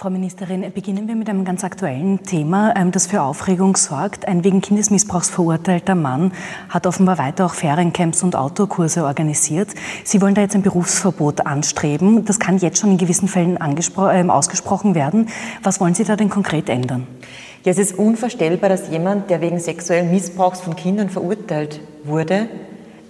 Frau 0.00 0.08
Ministerin, 0.08 0.64
beginnen 0.72 1.08
wir 1.08 1.14
mit 1.14 1.28
einem 1.28 1.44
ganz 1.44 1.62
aktuellen 1.62 2.22
Thema, 2.22 2.74
ähm, 2.74 2.90
das 2.90 3.06
für 3.06 3.20
Aufregung 3.20 3.76
sorgt. 3.76 4.26
Ein 4.26 4.44
wegen 4.44 4.62
Kindesmissbrauchs 4.62 5.28
verurteilter 5.28 5.94
Mann 5.94 6.32
hat 6.70 6.86
offenbar 6.86 7.18
weiter 7.18 7.44
auch 7.44 7.52
Feriencamps 7.52 8.22
und 8.22 8.34
Outdoorkurse 8.34 9.04
organisiert. 9.04 9.68
Sie 10.04 10.22
wollen 10.22 10.34
da 10.34 10.40
jetzt 10.40 10.54
ein 10.54 10.62
Berufsverbot 10.62 11.44
anstreben. 11.44 12.24
Das 12.24 12.40
kann 12.40 12.56
jetzt 12.56 12.78
schon 12.78 12.92
in 12.92 12.96
gewissen 12.96 13.28
Fällen 13.28 13.58
äh, 13.58 14.30
ausgesprochen 14.30 14.94
werden. 14.94 15.28
Was 15.62 15.80
wollen 15.80 15.94
Sie 15.94 16.04
da 16.04 16.16
denn 16.16 16.30
konkret 16.30 16.70
ändern? 16.70 17.06
Ja, 17.66 17.72
es 17.72 17.78
ist 17.78 17.98
unvorstellbar, 17.98 18.70
dass 18.70 18.88
jemand, 18.88 19.28
der 19.28 19.42
wegen 19.42 19.60
sexuellen 19.60 20.10
Missbrauchs 20.10 20.62
von 20.62 20.76
Kindern 20.76 21.10
verurteilt 21.10 21.82
wurde, 22.04 22.48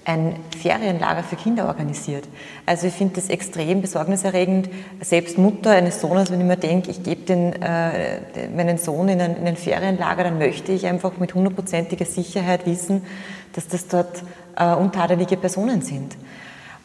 ein 0.04 0.36
Ferienlager 0.58 1.22
für 1.22 1.36
Kinder 1.36 1.66
organisiert. 1.66 2.24
Also 2.66 2.86
ich 2.86 2.94
finde 2.94 3.14
das 3.16 3.28
extrem 3.28 3.82
besorgniserregend. 3.82 4.68
Selbst 5.00 5.38
Mutter 5.38 5.70
eines 5.70 6.00
Sohnes, 6.00 6.30
wenn 6.30 6.40
ich 6.40 6.46
mir 6.46 6.56
denke, 6.56 6.90
ich 6.90 7.02
gebe 7.02 7.22
den, 7.22 7.52
äh, 7.60 8.20
meinen 8.54 8.78
Sohn 8.78 9.08
in 9.08 9.20
ein, 9.20 9.36
in 9.36 9.46
ein, 9.46 9.56
Ferienlager, 9.56 10.24
dann 10.24 10.38
möchte 10.38 10.72
ich 10.72 10.86
einfach 10.86 11.18
mit 11.18 11.34
hundertprozentiger 11.34 12.06
Sicherheit 12.06 12.66
wissen, 12.66 13.02
dass 13.52 13.68
das 13.68 13.88
dort 13.88 14.22
äh, 14.56 14.74
untadelige 14.74 15.36
Personen 15.36 15.82
sind. 15.82 16.16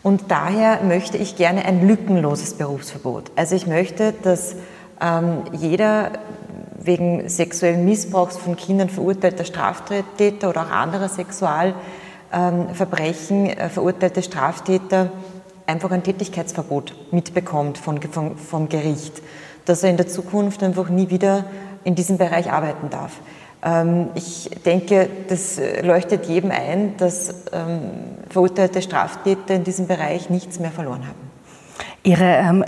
Und 0.03 0.29
daher 0.29 0.83
möchte 0.83 1.17
ich 1.17 1.35
gerne 1.35 1.65
ein 1.65 1.87
lückenloses 1.87 2.53
Berufsverbot. 2.53 3.31
Also 3.35 3.55
ich 3.55 3.65
möchte, 3.65 4.13
dass 4.13 4.55
ähm, 5.01 5.43
jeder 5.51 6.11
wegen 6.77 7.27
sexuellen 7.27 7.85
Missbrauchs 7.85 8.37
von 8.37 8.55
Kindern 8.55 8.89
verurteilter 8.89 9.45
Straftäter 9.45 10.49
oder 10.49 10.61
auch 10.61 10.71
anderer 10.71 11.09
Sexual 11.09 11.73
Verbrechen 12.73 13.45
äh, 13.47 13.69
verurteilte 13.69 14.21
Straftäter 14.21 15.11
einfach 15.67 15.91
ein 15.91 16.03
Tätigkeitsverbot 16.03 16.93
mitbekommt 17.11 17.77
von, 17.77 18.01
von, 18.01 18.37
vom 18.37 18.69
Gericht, 18.69 19.21
dass 19.65 19.83
er 19.83 19.89
in 19.89 19.97
der 19.97 20.07
Zukunft 20.07 20.61
einfach 20.63 20.89
nie 20.89 21.09
wieder 21.09 21.45
in 21.83 21.95
diesem 21.95 22.17
Bereich 22.17 22.51
arbeiten 22.51 22.89
darf. 22.89 23.13
Ähm, 23.63 24.09
ich 24.15 24.49
denke, 24.65 25.09
das 25.27 25.59
leuchtet 25.81 26.25
jedem 26.25 26.51
ein, 26.51 26.97
dass 26.97 27.33
ähm, 27.51 27.79
verurteilte 28.29 28.81
Straftäter 28.81 29.55
in 29.55 29.63
diesem 29.63 29.87
Bereich 29.87 30.29
nichts 30.29 30.59
mehr 30.59 30.71
verloren 30.71 31.07
haben. 31.07 31.25
Ihre, 32.03 32.23
ähm, 32.23 32.63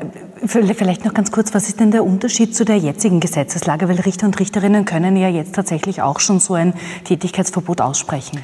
vielleicht 0.45 1.05
noch 1.05 1.13
ganz 1.13 1.31
kurz, 1.31 1.53
was 1.53 1.69
ist 1.69 1.79
denn 1.79 1.91
der 1.91 2.03
Unterschied 2.03 2.55
zu 2.55 2.65
der 2.65 2.77
jetzigen 2.77 3.19
Gesetzeslage? 3.19 3.87
Weil 3.87 3.99
Richter 3.99 4.25
und 4.25 4.39
Richterinnen 4.39 4.85
können 4.85 5.15
ja 5.15 5.29
jetzt 5.29 5.53
tatsächlich 5.53 6.01
auch 6.01 6.19
schon 6.19 6.39
so 6.39 6.55
ein 6.55 6.73
Tätigkeitsverbot 7.03 7.81
aussprechen. 7.81 8.39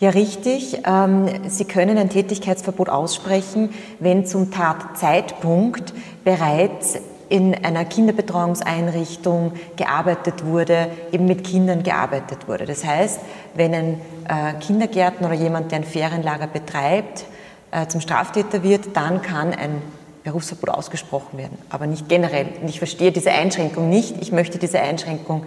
Ja, 0.00 0.10
richtig. 0.10 0.82
Ähm, 0.86 1.26
Sie 1.48 1.64
können 1.64 1.98
ein 1.98 2.08
Tätigkeitsverbot 2.08 2.88
aussprechen, 2.88 3.70
wenn 3.98 4.26
zum 4.26 4.52
Tatzeitpunkt 4.52 5.92
bereits 6.22 6.98
in 7.28 7.54
einer 7.64 7.84
Kinderbetreuungseinrichtung 7.84 9.52
gearbeitet 9.76 10.44
wurde, 10.44 10.88
eben 11.10 11.26
mit 11.26 11.42
Kindern 11.42 11.82
gearbeitet 11.82 12.46
wurde. 12.46 12.64
Das 12.64 12.84
heißt, 12.84 13.20
wenn 13.54 13.74
ein 13.74 14.00
äh, 14.28 14.54
Kindergärtner 14.60 15.26
oder 15.26 15.36
jemand, 15.36 15.72
der 15.72 15.80
ein 15.80 15.84
Ferienlager 15.84 16.46
betreibt, 16.46 17.24
äh, 17.72 17.88
zum 17.88 18.00
Straftäter 18.00 18.62
wird, 18.62 18.96
dann 18.96 19.20
kann 19.20 19.52
ein 19.52 19.82
Berufsverbot 20.22 20.70
ausgesprochen 20.70 21.38
werden, 21.38 21.58
aber 21.70 21.86
nicht 21.86 22.08
generell. 22.08 22.46
Und 22.60 22.68
ich 22.68 22.78
verstehe 22.78 23.12
diese 23.12 23.32
Einschränkung 23.32 23.88
nicht. 23.88 24.16
Ich 24.20 24.30
möchte 24.30 24.58
diese 24.58 24.80
Einschränkung 24.80 25.44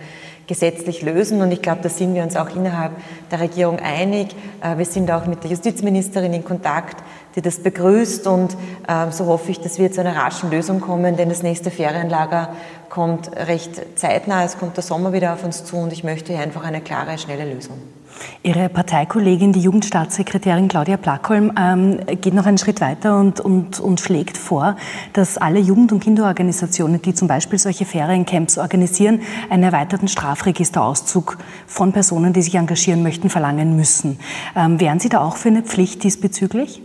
gesetzlich 0.52 1.02
lösen. 1.02 1.42
Und 1.42 1.54
ich 1.54 1.62
glaube, 1.62 1.80
da 1.82 1.88
sind 1.88 2.14
wir 2.14 2.24
uns 2.24 2.36
auch 2.36 2.54
innerhalb 2.54 2.92
der 3.32 3.40
Regierung 3.40 3.80
einig. 3.80 4.36
Äh, 4.62 4.78
wir 4.78 4.84
sind 4.84 5.10
auch 5.10 5.26
mit 5.26 5.46
der 5.46 5.52
Justizministerin 5.52 6.34
in 6.34 6.44
Kontakt, 6.44 7.02
die 7.38 7.42
das 7.42 7.60
begrüßt. 7.60 8.28
Und 8.28 8.58
äh, 8.86 9.12
so 9.12 9.28
hoffe 9.28 9.50
ich, 9.50 9.62
dass 9.62 9.80
wir 9.80 9.94
zu 9.94 10.02
einer 10.02 10.14
raschen 10.14 10.52
Lösung 10.52 10.82
kommen, 10.82 11.16
denn 11.16 11.30
das 11.30 11.42
nächste 11.42 11.72
Ferienlager 11.72 12.50
kommt 12.90 13.32
recht 13.34 13.98
zeitnah. 13.98 14.44
Es 14.44 14.58
kommt 14.58 14.76
der 14.76 14.84
Sommer 14.84 15.14
wieder 15.14 15.34
auf 15.34 15.46
uns 15.46 15.64
zu 15.64 15.78
und 15.78 15.94
ich 15.94 16.04
möchte 16.04 16.34
hier 16.34 16.42
einfach 16.42 16.66
eine 16.66 16.82
klare, 16.82 17.18
schnelle 17.18 17.46
Lösung. 17.46 17.78
Ihre 18.44 18.70
Parteikollegin, 18.70 19.54
die 19.54 19.62
Jugendstaatssekretärin 19.62 20.68
Claudia 20.68 20.98
Plackholm, 20.98 21.52
ähm, 21.60 22.00
geht 22.22 22.34
noch 22.34 22.46
einen 22.46 22.58
Schritt 22.58 22.82
weiter 22.82 23.20
und, 23.20 23.40
und, 23.40 23.80
und 23.80 24.00
schlägt 24.00 24.38
vor, 24.38 24.76
dass 25.14 25.38
alle 25.38 25.60
Jugend- 25.60 25.92
und 25.92 26.00
Kinderorganisationen, 26.00 27.02
die 27.02 27.14
zum 27.14 27.28
Beispiel 27.28 27.60
solche 27.60 27.86
Feriencamps 27.86 28.58
organisieren, 28.58 29.22
einen 29.50 29.64
erweiterten 29.64 30.08
Strafregisterauszug 30.08 31.38
von 31.68 31.92
Personen, 31.92 32.34
die 32.34 32.42
sich 32.42 32.56
engagieren 32.56 33.04
möchten, 33.04 33.30
verlangen 33.30 33.76
müssen. 33.76 34.20
Ähm, 34.56 34.80
wären 34.80 35.00
Sie 35.00 35.10
da 35.10 35.22
auch 35.22 35.36
für 35.36 35.50
eine 35.50 35.64
Pflicht 35.64 36.04
diesbezüglich? 36.04 36.82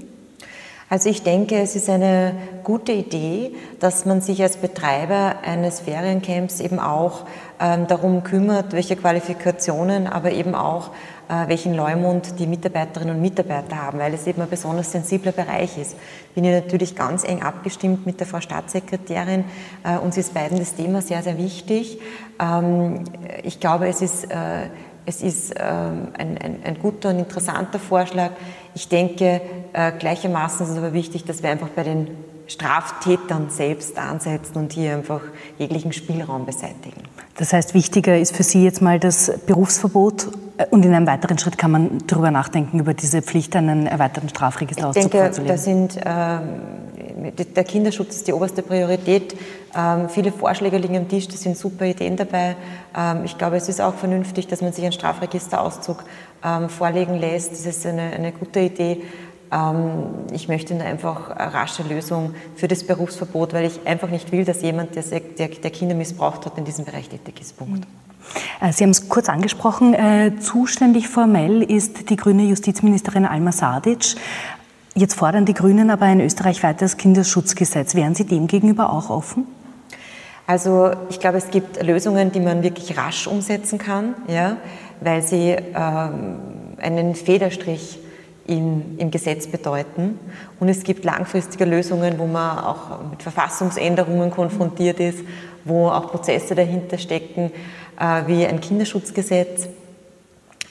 Also 0.89 1.09
ich 1.09 1.25
denke, 1.25 1.57
es 1.57 1.75
ist 1.75 1.91
eine 1.91 2.33
gute 2.63 2.93
Idee, 2.93 3.51
dass 3.81 4.07
man 4.07 4.21
sich 4.21 4.41
als 4.41 4.57
Betreiber 4.57 5.35
eines 5.45 5.81
Feriencamps 5.81 6.61
eben 6.61 6.79
auch 6.79 7.27
ähm, 7.59 7.89
darum 7.89 8.23
kümmert, 8.23 8.73
welche 8.73 8.95
Qualifikationen, 8.95 10.07
aber 10.07 10.31
eben 10.31 10.55
auch 10.55 10.91
welchen 11.29 11.75
Leumund 11.75 12.39
die 12.39 12.47
Mitarbeiterinnen 12.47 13.17
und 13.17 13.21
Mitarbeiter 13.21 13.83
haben, 13.83 13.99
weil 13.99 14.15
es 14.15 14.27
eben 14.27 14.43
ein 14.43 14.49
besonders 14.49 14.93
sensibler 14.93 15.33
Bereich 15.33 15.77
ist. 15.79 15.97
Bin 16.35 16.45
ich 16.45 16.53
natürlich 16.53 16.95
ganz 16.95 17.25
eng 17.25 17.43
abgestimmt 17.43 18.07
mit 18.07 18.21
der 18.21 18.27
Frau 18.27 18.41
Staatssekretärin. 18.41 19.45
Äh, 19.85 19.99
uns 19.99 20.17
ist 20.17 20.35
beiden 20.35 20.59
das 20.59 20.75
Thema 20.75 21.03
sehr, 21.03 21.23
sehr 21.23 21.39
wichtig. 21.39 22.01
Ähm, 22.41 23.05
ich 23.43 23.61
glaube, 23.61 23.89
es 23.89 24.03
ist, 24.03 24.31
äh, 24.31 24.69
es 25.05 25.23
ist 25.23 25.55
ähm, 25.59 26.09
ein, 26.19 26.39
ein, 26.39 26.59
ein 26.65 26.79
guter 26.81 27.11
und 27.11 27.19
interessanter 27.19 27.79
Vorschlag. 27.79 28.31
Ich 28.75 28.89
denke, 28.89 29.41
gleichermaßen 29.99 30.67
ist 30.67 30.73
es 30.73 30.79
aber 30.79 30.93
wichtig, 30.93 31.25
dass 31.25 31.43
wir 31.43 31.49
einfach 31.49 31.69
bei 31.69 31.83
den 31.83 32.09
Straftätern 32.47 33.51
selbst 33.51 33.99
ansetzen 33.99 34.57
und 34.57 34.73
hier 34.73 34.95
einfach 34.95 35.23
jeglichen 35.59 35.93
Spielraum 35.93 36.47
beseitigen. 36.47 37.03
Das 37.37 37.53
heißt, 37.53 37.75
wichtiger 37.75 38.19
ist 38.19 38.37
für 38.37 38.43
Sie 38.43 38.65
jetzt 38.65 38.83
mal 38.83 39.01
das 39.01 39.33
Berufsverbot 39.47 40.27
äh, 40.27 40.46
und 40.71 40.85
in 40.85 40.95
einem 40.95 41.07
weiteren 41.07 41.39
Schritt 41.39 41.59
kann 41.59 41.71
man 41.71 41.99
darüber 42.07 42.31
nachdenken, 42.31 42.79
über 42.79 42.95
diese 42.95 43.21
Pflicht, 43.23 43.55
einen 43.57 43.87
erweiterten 43.87 44.29
Strafregisterauszug 44.29 45.05
Ich 45.05 45.11
denke, 45.11 45.43
da 45.47 45.57
sind, 45.59 45.97
äh, 45.97 46.05
der 47.55 47.65
Kinderschutz 47.65 48.17
ist 48.17 48.29
die 48.29 48.33
oberste 48.33 48.63
Priorität. 48.63 49.37
Ähm, 49.77 50.09
viele 50.09 50.33
Vorschläge 50.33 50.79
liegen 50.79 50.97
am 50.97 51.09
Tisch, 51.09 51.29
da 51.29 51.37
sind 51.37 51.59
super 51.59 51.85
Ideen 51.85 52.17
dabei. 52.17 52.57
Ähm, 52.97 53.25
ich 53.25 53.37
glaube, 53.37 53.57
es 53.57 53.69
ist 53.69 53.81
auch 53.81 53.95
vernünftig, 53.95 54.47
dass 54.47 54.63
man 54.63 54.73
sich 54.73 54.85
einen 54.85 54.93
Strafregisterauszug 54.93 56.05
ähm, 56.45 56.69
vorlegen 56.69 57.17
lässt. 57.17 57.53
Das 57.53 57.67
ist 57.67 57.85
eine, 57.85 58.13
eine 58.13 58.33
gute 58.33 58.61
Idee. 58.61 59.03
Ähm, 59.53 60.05
ich 60.33 60.49
möchte 60.49 60.75
einfach 60.75 61.31
eine 61.31 61.53
rasche 61.53 61.83
Lösung 61.83 62.35
für 62.55 62.69
das 62.69 62.85
Berufsverbot, 62.85 63.53
weil 63.53 63.67
ich 63.67 63.87
einfach 63.87 64.09
nicht 64.09 64.33
will, 64.33 64.45
dass 64.45 64.63
jemand, 64.63 64.97
der, 64.97 65.03
der 65.03 65.71
Kinder 65.71 65.95
missbraucht 65.95 66.47
hat, 66.47 66.57
in 66.57 66.65
diesem 66.65 66.85
Bereich 66.85 67.09
tätig 67.09 67.41
ist. 67.41 67.57
Punkt. 67.59 67.85
Äh, 67.85 68.06
Sie 68.73 68.85
haben 68.85 68.91
es 68.91 69.09
kurz 69.09 69.29
angesprochen. 69.29 69.95
Äh, 69.95 70.33
zuständig 70.41 71.09
formell 71.09 71.63
ist 71.63 72.11
die 72.11 72.17
grüne 72.17 72.45
Justizministerin 72.45 73.25
Alma 73.27 73.53
Sadic. 73.53 74.17
Jetzt 74.95 75.15
fordern 75.15 75.45
die 75.45 75.55
Grünen 75.55 75.91
aber 75.91 76.07
ein 76.07 76.21
österreichweites 76.21 76.97
Kinderschutzgesetz. 76.97 77.95
Wären 77.95 78.15
Sie 78.15 78.25
dem 78.25 78.47
gegenüber 78.47 78.93
auch 78.93 79.11
offen? 79.11 79.47
Also 80.47 80.93
ich 81.11 81.19
glaube, 81.19 81.39
es 81.39 81.51
gibt 81.51 81.83
Lösungen, 81.83 82.31
die 82.31 82.41
man 82.41 82.63
wirklich 82.63 82.97
rasch 82.97 83.27
umsetzen 83.27 83.79
kann, 83.79 84.15
ja, 84.29 84.57
weil 85.01 85.21
sie 85.23 85.57
ähm, 85.75 86.39
einen 86.79 87.15
Federstrich 87.17 87.99
im, 88.47 88.97
im 88.99 89.11
Gesetz 89.11 89.49
bedeuten. 89.49 90.19
Und 90.61 90.69
es 90.69 90.85
gibt 90.85 91.05
langfristige 91.05 91.65
Lösungen, 91.65 92.19
wo 92.19 92.27
man 92.27 92.59
auch 92.61 93.11
mit 93.11 93.23
Verfassungsänderungen 93.25 94.31
konfrontiert 94.31 95.01
ist, 95.01 95.19
wo 95.65 95.89
auch 95.89 96.13
Prozesse 96.13 96.55
dahinter 96.55 96.97
stecken, 96.99 97.51
äh, 97.99 98.27
wie 98.27 98.47
ein 98.47 98.61
Kinderschutzgesetz. 98.61 99.69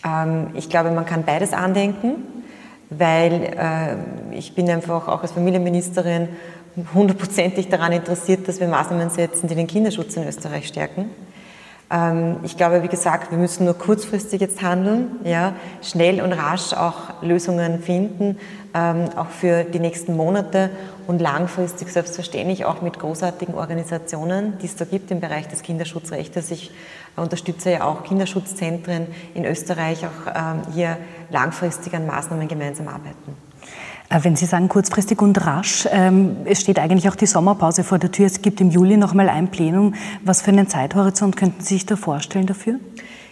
Ähm, 0.05 0.47
ich 0.53 0.69
glaube, 0.69 0.91
man 0.91 1.05
kann 1.05 1.23
beides 1.23 1.53
andenken, 1.53 2.15
weil 2.89 3.33
äh, 3.33 4.35
ich 4.35 4.55
bin 4.55 4.69
einfach 4.69 5.07
auch 5.07 5.21
als 5.21 5.31
Familienministerin 5.31 6.29
hundertprozentig 6.93 7.69
daran 7.69 7.91
interessiert, 7.93 8.47
dass 8.47 8.59
wir 8.59 8.67
Maßnahmen 8.67 9.09
setzen, 9.09 9.47
die 9.47 9.55
den 9.55 9.67
Kinderschutz 9.67 10.17
in 10.17 10.27
Österreich 10.27 10.67
stärken. 10.67 11.09
Ähm, 11.91 12.37
ich 12.43 12.57
glaube, 12.57 12.83
wie 12.83 12.87
gesagt, 12.87 13.31
wir 13.31 13.37
müssen 13.37 13.65
nur 13.65 13.75
kurzfristig 13.75 14.41
jetzt 14.41 14.61
handeln, 14.61 15.19
ja, 15.23 15.53
schnell 15.81 16.21
und 16.21 16.33
rasch 16.33 16.73
auch 16.73 17.21
Lösungen 17.21 17.81
finden, 17.81 18.37
ähm, 18.73 19.09
auch 19.15 19.29
für 19.29 19.63
die 19.63 19.79
nächsten 19.79 20.15
Monate 20.15 20.69
und 21.07 21.21
langfristig 21.21 21.91
selbstverständlich 21.91 22.65
auch 22.65 22.81
mit 22.81 22.99
großartigen 22.99 23.55
Organisationen, 23.55 24.57
die 24.59 24.65
es 24.65 24.75
da 24.75 24.85
gibt 24.85 25.11
im 25.11 25.19
Bereich 25.19 25.47
des 25.47 25.61
Kinderschutzrechts. 25.61 26.51
Ich 26.51 26.71
unterstütze 27.15 27.71
ja 27.71 27.83
auch 27.83 28.03
Kinderschutzzentren 28.03 29.07
in 29.33 29.45
Österreich, 29.45 30.05
auch 30.05 30.33
ähm, 30.35 30.61
hier 30.73 30.97
langfristig 31.29 31.93
an 31.93 32.07
Maßnahmen 32.07 32.47
gemeinsam 32.47 32.87
arbeiten. 32.87 33.44
Äh, 34.15 34.23
wenn 34.23 34.35
Sie 34.35 34.45
sagen 34.45 34.69
kurzfristig 34.69 35.21
und 35.21 35.45
rasch, 35.45 35.87
ähm, 35.91 36.37
es 36.45 36.61
steht 36.61 36.79
eigentlich 36.79 37.09
auch 37.09 37.15
die 37.15 37.25
Sommerpause 37.25 37.83
vor 37.83 37.99
der 37.99 38.11
Tür. 38.11 38.25
Es 38.25 38.41
gibt 38.41 38.61
im 38.61 38.69
Juli 38.69 38.97
noch 38.97 39.13
mal 39.13 39.29
ein 39.29 39.49
Plenum. 39.49 39.95
Was 40.23 40.41
für 40.41 40.51
einen 40.51 40.67
Zeithorizont 40.67 41.35
könnten 41.35 41.61
Sie 41.61 41.75
sich 41.75 41.85
da 41.85 41.95
vorstellen 41.95 42.45
dafür? 42.45 42.75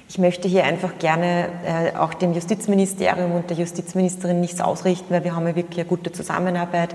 Ich 0.09 0.17
möchte 0.17 0.47
hier 0.47 0.65
einfach 0.65 0.99
gerne 0.99 1.47
äh, 1.65 1.97
auch 1.97 2.13
dem 2.13 2.33
Justizministerium 2.33 3.31
und 3.31 3.49
der 3.49 3.57
Justizministerin 3.57 4.41
nichts 4.41 4.61
ausrichten, 4.61 5.11
weil 5.13 5.23
wir 5.23 5.35
haben 5.35 5.47
ja 5.47 5.55
wirklich 5.55 5.79
eine 5.79 5.87
gute 5.87 6.11
Zusammenarbeit. 6.11 6.93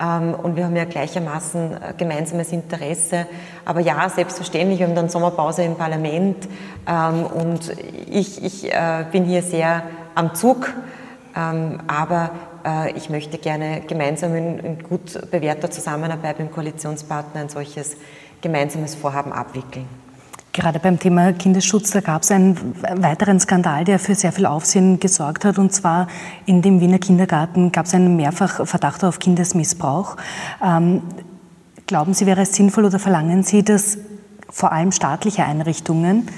ähm, 0.00 0.34
und 0.34 0.56
wir 0.56 0.66
haben 0.66 0.76
ja 0.76 0.84
gleichermaßen 0.84 1.72
äh, 1.72 1.94
gemeinsames 1.96 2.52
Interesse. 2.52 3.26
Aber 3.64 3.80
ja, 3.80 4.08
selbstverständlich, 4.08 4.78
wir 4.78 4.86
haben 4.86 4.94
dann 4.94 5.08
Sommerpause 5.08 5.62
im 5.62 5.76
Parlament 5.76 6.48
ähm, 6.86 7.24
und 7.24 7.72
ich, 8.10 8.44
ich 8.44 8.72
äh, 8.72 9.06
bin 9.10 9.24
hier 9.24 9.42
sehr 9.42 9.82
am 10.14 10.34
Zug, 10.34 10.72
ähm, 11.34 11.80
aber 11.86 12.30
ich 12.94 13.10
möchte 13.10 13.38
gerne 13.38 13.82
gemeinsam 13.86 14.34
in, 14.34 14.58
in 14.58 14.82
gut 14.82 15.30
bewährter 15.30 15.70
Zusammenarbeit 15.70 16.38
mit 16.38 16.48
dem 16.48 16.54
Koalitionspartner 16.54 17.42
ein 17.42 17.48
solches 17.48 17.96
gemeinsames 18.40 18.94
Vorhaben 18.94 19.32
abwickeln. 19.32 19.86
Gerade 20.54 20.78
beim 20.80 20.98
Thema 20.98 21.32
Kindesschutz, 21.32 21.92
da 21.92 22.00
gab 22.00 22.24
es 22.24 22.30
einen 22.30 22.74
weiteren 22.98 23.40
Skandal, 23.40 23.84
der 23.84 23.98
für 23.98 24.14
sehr 24.14 24.32
viel 24.32 24.44
Aufsehen 24.44 25.00
gesorgt 25.00 25.46
hat. 25.46 25.58
Und 25.58 25.72
zwar 25.72 26.08
in 26.44 26.60
dem 26.60 26.80
Wiener 26.82 26.98
Kindergarten 26.98 27.72
gab 27.72 27.86
es 27.86 27.94
einen 27.94 28.16
mehrfach 28.16 28.66
Verdacht 28.66 29.02
auf 29.02 29.18
Kindesmissbrauch. 29.18 30.18
Ähm, 30.62 31.00
glauben 31.86 32.12
Sie, 32.12 32.26
wäre 32.26 32.42
es 32.42 32.54
sinnvoll 32.54 32.84
oder 32.84 32.98
verlangen 32.98 33.44
Sie, 33.44 33.62
dass 33.62 33.96
vor 34.50 34.72
allem 34.72 34.92
staatliche 34.92 35.44
Einrichtungen 35.44 36.28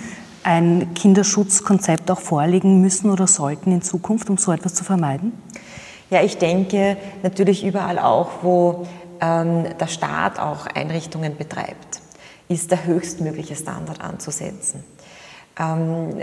ein 0.45 0.95
Kinderschutzkonzept 0.95 2.09
auch 2.09 2.21
vorlegen 2.21 2.81
müssen 2.81 3.11
oder 3.11 3.27
sollten 3.27 3.73
in 3.73 3.83
Zukunft, 3.83 4.31
um 4.31 4.37
so 4.37 4.53
etwas 4.53 4.75
zu 4.75 4.85
vermeiden? 4.85 5.33
Ja, 6.15 6.23
ich 6.23 6.39
denke 6.39 6.97
natürlich 7.25 7.65
überall 7.67 7.99
auch, 7.99 8.29
wo 8.43 8.87
ähm, 9.21 9.65
der 9.81 9.89
Staat 9.89 10.39
auch 10.39 10.67
Einrichtungen 10.67 11.37
betreibt 11.37 12.03
ist 12.47 12.71
der 12.71 12.85
höchstmögliche 12.85 13.57
Standard 13.57 14.01
anzusetzen. 14.01 14.85
Ähm, 15.59 16.15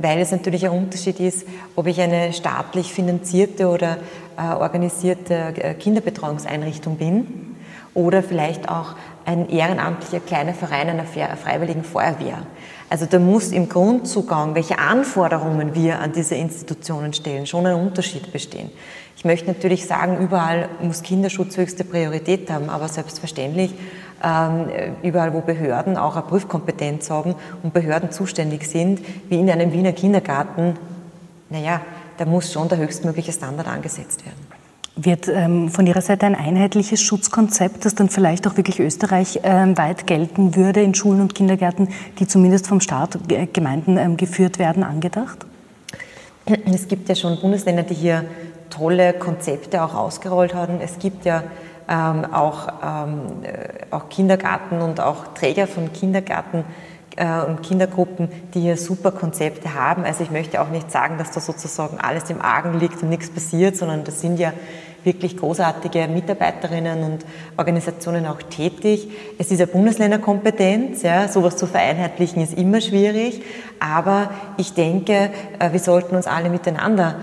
weil 0.00 0.20
es 0.20 0.30
natürlich 0.30 0.64
ein 0.64 0.70
Unterschied 0.70 1.18
ist, 1.18 1.48
ob 1.74 1.88
ich 1.88 2.00
eine 2.00 2.32
staatlich 2.32 2.92
finanzierte 2.92 3.66
oder 3.66 3.96
äh, 4.36 4.54
organisierte 4.54 5.34
äh, 5.34 5.74
Kinderbetreuungseinrichtung 5.74 6.96
bin 6.96 7.56
oder 7.94 8.22
vielleicht 8.22 8.68
auch 8.68 8.94
ein 9.24 9.48
ehrenamtlicher 9.48 10.20
kleiner 10.20 10.54
Verein 10.54 10.90
einer 10.90 11.06
freiwilligen 11.06 11.82
Feuerwehr. 11.82 12.46
Also 12.88 13.06
da 13.06 13.18
muss 13.18 13.52
im 13.52 13.68
Grundzugang, 13.68 14.54
welche 14.54 14.78
Anforderungen 14.78 15.74
wir 15.74 16.00
an 16.00 16.12
diese 16.12 16.34
Institutionen 16.34 17.12
stellen, 17.12 17.46
schon 17.46 17.66
ein 17.66 17.76
Unterschied 17.76 18.32
bestehen. 18.32 18.70
Ich 19.20 19.26
möchte 19.26 19.48
natürlich 19.48 19.86
sagen, 19.86 20.16
überall 20.16 20.70
muss 20.80 21.02
Kinderschutz 21.02 21.58
höchste 21.58 21.84
Priorität 21.84 22.50
haben, 22.50 22.70
aber 22.70 22.88
selbstverständlich 22.88 23.74
ähm, 24.24 24.64
überall, 25.02 25.34
wo 25.34 25.42
Behörden 25.42 25.98
auch 25.98 26.16
eine 26.16 26.24
Prüfkompetenz 26.24 27.10
haben 27.10 27.34
und 27.62 27.74
Behörden 27.74 28.12
zuständig 28.12 28.66
sind, 28.66 29.02
wie 29.28 29.38
in 29.38 29.50
einem 29.50 29.74
Wiener 29.74 29.92
Kindergarten, 29.92 30.76
naja, 31.50 31.82
da 32.16 32.24
muss 32.24 32.50
schon 32.50 32.70
der 32.70 32.78
höchstmögliche 32.78 33.30
Standard 33.30 33.68
angesetzt 33.68 34.24
werden. 34.24 34.38
Wird 34.96 35.28
ähm, 35.28 35.68
von 35.68 35.86
Ihrer 35.86 36.00
Seite 36.00 36.24
ein 36.24 36.34
einheitliches 36.34 37.02
Schutzkonzept, 37.02 37.84
das 37.84 37.94
dann 37.94 38.08
vielleicht 38.08 38.48
auch 38.48 38.56
wirklich 38.56 38.80
österreichweit 38.80 40.00
ähm, 40.00 40.06
gelten 40.06 40.56
würde 40.56 40.80
in 40.80 40.94
Schulen 40.94 41.20
und 41.20 41.34
Kindergärten, 41.34 41.88
die 42.18 42.26
zumindest 42.26 42.68
vom 42.68 42.80
Staat, 42.80 43.18
äh, 43.30 43.46
Gemeinden 43.52 43.98
ähm, 43.98 44.16
geführt 44.16 44.58
werden, 44.58 44.82
angedacht? 44.82 45.44
Es 46.72 46.88
gibt 46.88 47.08
ja 47.10 47.14
schon 47.14 47.38
Bundesländer, 47.38 47.82
die 47.82 47.94
hier 47.94 48.24
tolle 48.70 49.12
Konzepte 49.12 49.82
auch 49.82 49.94
ausgerollt 49.94 50.54
haben. 50.54 50.80
Es 50.80 50.98
gibt 50.98 51.24
ja 51.24 51.42
ähm, 51.88 52.32
auch, 52.32 52.68
ähm, 52.82 53.42
äh, 53.42 53.86
auch 53.90 54.08
Kindergarten 54.08 54.80
und 54.80 55.00
auch 55.00 55.34
Träger 55.34 55.66
von 55.66 55.92
Kindergarten 55.92 56.64
äh, 57.16 57.42
und 57.42 57.62
Kindergruppen, 57.62 58.28
die 58.54 58.60
hier 58.60 58.76
super 58.76 59.10
Konzepte 59.10 59.74
haben. 59.74 60.04
Also 60.04 60.22
ich 60.22 60.30
möchte 60.30 60.60
auch 60.60 60.70
nicht 60.70 60.90
sagen, 60.90 61.18
dass 61.18 61.32
da 61.32 61.40
sozusagen 61.40 61.98
alles 61.98 62.30
im 62.30 62.40
Argen 62.40 62.78
liegt 62.78 63.02
und 63.02 63.08
nichts 63.08 63.30
passiert, 63.30 63.76
sondern 63.76 64.04
das 64.04 64.20
sind 64.20 64.38
ja 64.38 64.52
wirklich 65.04 65.36
großartige 65.36 66.08
Mitarbeiterinnen 66.08 67.04
und 67.04 67.24
Organisationen 67.56 68.26
auch 68.26 68.42
tätig. 68.42 69.08
Es 69.38 69.50
ist 69.50 69.60
eine 69.60 69.66
Bundesländerkompetenz, 69.66 71.02
ja, 71.02 71.28
sowas 71.28 71.56
zu 71.56 71.66
vereinheitlichen 71.66 72.42
ist 72.42 72.54
immer 72.54 72.80
schwierig, 72.80 73.42
aber 73.78 74.30
ich 74.58 74.74
denke, 74.74 75.30
äh, 75.58 75.72
wir 75.72 75.80
sollten 75.80 76.16
uns 76.16 76.26
alle 76.26 76.50
miteinander 76.50 77.16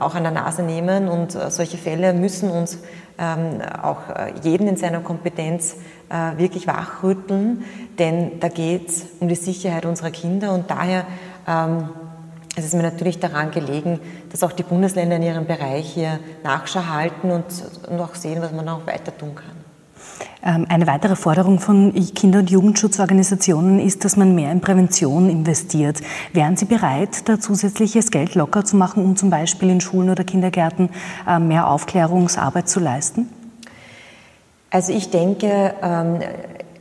auch 0.00 0.14
an 0.14 0.22
der 0.22 0.32
Nase 0.32 0.62
nehmen 0.62 1.08
und 1.08 1.34
äh, 1.34 1.50
solche 1.50 1.76
Fälle 1.76 2.12
müssen 2.12 2.50
uns 2.50 2.78
ähm, 3.18 3.60
auch 3.82 4.08
äh, 4.10 4.32
jeden 4.42 4.66
in 4.66 4.76
seiner 4.76 5.00
Kompetenz 5.00 5.76
äh, 6.10 6.36
wirklich 6.38 6.66
wachrütteln, 6.66 7.64
denn 7.98 8.40
da 8.40 8.48
geht 8.48 8.88
es 8.88 9.06
um 9.20 9.28
die 9.28 9.36
Sicherheit 9.36 9.86
unserer 9.86 10.10
Kinder 10.10 10.52
und 10.52 10.70
daher 10.70 11.04
ähm, 11.46 11.88
es 12.56 12.64
ist 12.64 12.74
mir 12.74 12.82
natürlich 12.82 13.18
daran 13.18 13.50
gelegen, 13.50 14.00
dass 14.30 14.42
auch 14.44 14.52
die 14.52 14.62
Bundesländer 14.62 15.16
in 15.16 15.22
ihrem 15.22 15.46
Bereich 15.46 15.92
hier 15.92 16.20
Nachschau 16.44 16.86
halten 16.86 17.32
und, 17.32 17.44
auch 18.00 18.14
sehen, 18.14 18.40
was 18.40 18.52
man 18.52 18.68
auch 18.68 18.86
weiter 18.86 19.16
tun 19.16 19.34
kann. 19.34 19.53
Ähm, 20.42 20.66
eine 20.68 20.86
weitere 20.86 21.16
Forderung 21.16 21.58
von 21.58 21.94
Kinder- 22.14 22.40
und 22.40 22.50
Jugendschutzorganisationen 22.50 23.78
ist, 23.78 24.04
dass 24.04 24.16
man 24.16 24.34
mehr 24.34 24.52
in 24.52 24.60
Prävention 24.60 25.30
investiert. 25.30 26.00
Wären 26.32 26.56
Sie 26.56 26.66
bereit, 26.66 27.28
da 27.28 27.40
zusätzliches 27.40 28.10
Geld 28.10 28.34
locker 28.34 28.64
zu 28.64 28.76
machen, 28.76 29.04
um 29.04 29.16
zum 29.16 29.30
Beispiel 29.30 29.70
in 29.70 29.80
Schulen 29.80 30.10
oder 30.10 30.24
Kindergärten 30.24 30.90
äh, 31.26 31.38
mehr 31.38 31.68
Aufklärungsarbeit 31.68 32.68
zu 32.68 32.80
leisten? 32.80 33.28
Also 34.70 34.92
ich 34.92 35.10
denke, 35.10 35.74
ähm, 35.82 36.18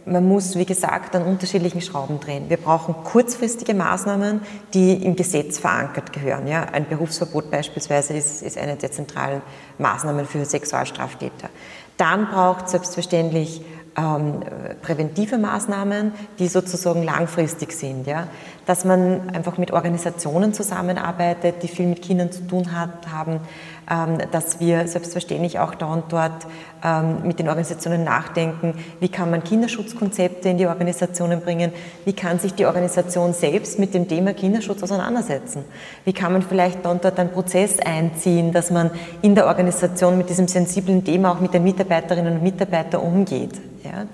man 0.06 0.28
muss, 0.28 0.56
wie 0.58 0.66
gesagt, 0.66 1.16
an 1.16 1.24
unterschiedlichen 1.24 1.82
Schrauben 1.82 2.20
drehen. 2.20 2.50
Wir 2.50 2.58
brauchen 2.58 2.96
kurzfristige 3.04 3.74
Maßnahmen, 3.74 4.42
die 4.74 5.04
im 5.04 5.16
Gesetz 5.16 5.60
verankert 5.60 6.12
gehören. 6.12 6.48
Ein 6.48 6.88
Berufsverbot 6.88 7.50
beispielsweise 7.50 8.14
ist 8.14 8.58
eine 8.58 8.76
der 8.76 8.92
zentralen 8.92 9.42
Maßnahmen 9.78 10.26
für 10.26 10.44
Sexualstraftäter. 10.44 11.50
Dann 11.98 12.28
braucht 12.28 12.66
es 12.66 12.72
selbstverständlich 12.72 13.62
ähm, 13.96 14.44
präventive 14.82 15.38
Maßnahmen, 15.38 16.14
die 16.40 16.48
sozusagen 16.48 17.04
langfristig 17.04 17.72
sind. 17.74 18.08
Ja? 18.08 18.28
Dass 18.66 18.86
man 18.86 19.30
einfach 19.32 19.58
mit 19.58 19.72
Organisationen 19.72 20.54
zusammenarbeitet, 20.54 21.64
die 21.64 21.68
viel 21.68 21.88
mit 21.88 22.02
Kindern 22.02 22.32
zu 22.32 22.48
tun 22.48 22.72
hat, 22.72 23.12
haben, 23.12 23.42
ähm, 23.90 24.20
dass 24.32 24.62
wir 24.62 24.88
selbstverständlich 24.88 25.60
auch 25.60 25.76
da 25.76 25.88
und 25.88 26.06
dort 26.10 26.48
ähm, 26.84 27.24
mit 27.24 27.40
den 27.40 27.50
Organisationen 27.50 28.06
nachdenken, 28.06 28.76
wie 29.02 29.10
kann 29.10 29.30
man 29.30 29.44
Kinderschutzkonzepte 29.44 30.48
in 30.48 30.58
die 30.58 30.68
Organisationen 30.68 31.42
bringen, 31.42 31.74
wie 32.06 32.14
kann 32.14 32.40
sich 32.40 32.54
die 32.54 32.66
Organisation 32.66 33.34
selbst 33.34 33.80
mit 33.80 33.94
dem 33.94 34.08
Thema 34.08 34.34
Kinderschutz 34.34 34.84
auseinandersetzen, 34.84 35.66
wie 36.06 36.14
kann 36.14 36.32
man 36.32 36.42
vielleicht 36.42 36.86
da 36.86 36.92
und 36.92 37.04
dort 37.04 37.20
einen 37.20 37.32
Prozess 37.32 37.80
einziehen, 37.80 38.54
dass 38.54 38.72
man 38.72 38.92
in 39.22 39.36
der 39.36 39.48
Organisation 39.48 40.18
mit 40.18 40.30
diesem 40.30 40.48
sensiblen 40.48 41.04
Thema 41.04 41.34
auch 41.34 41.42
mit 41.42 41.54
den 41.54 41.64
Mitarbeiterinnen 41.64 42.36
und 42.36 42.44
Mitarbeitern 42.44 43.02
umgeht. 43.02 43.60
Ja? 43.84 44.06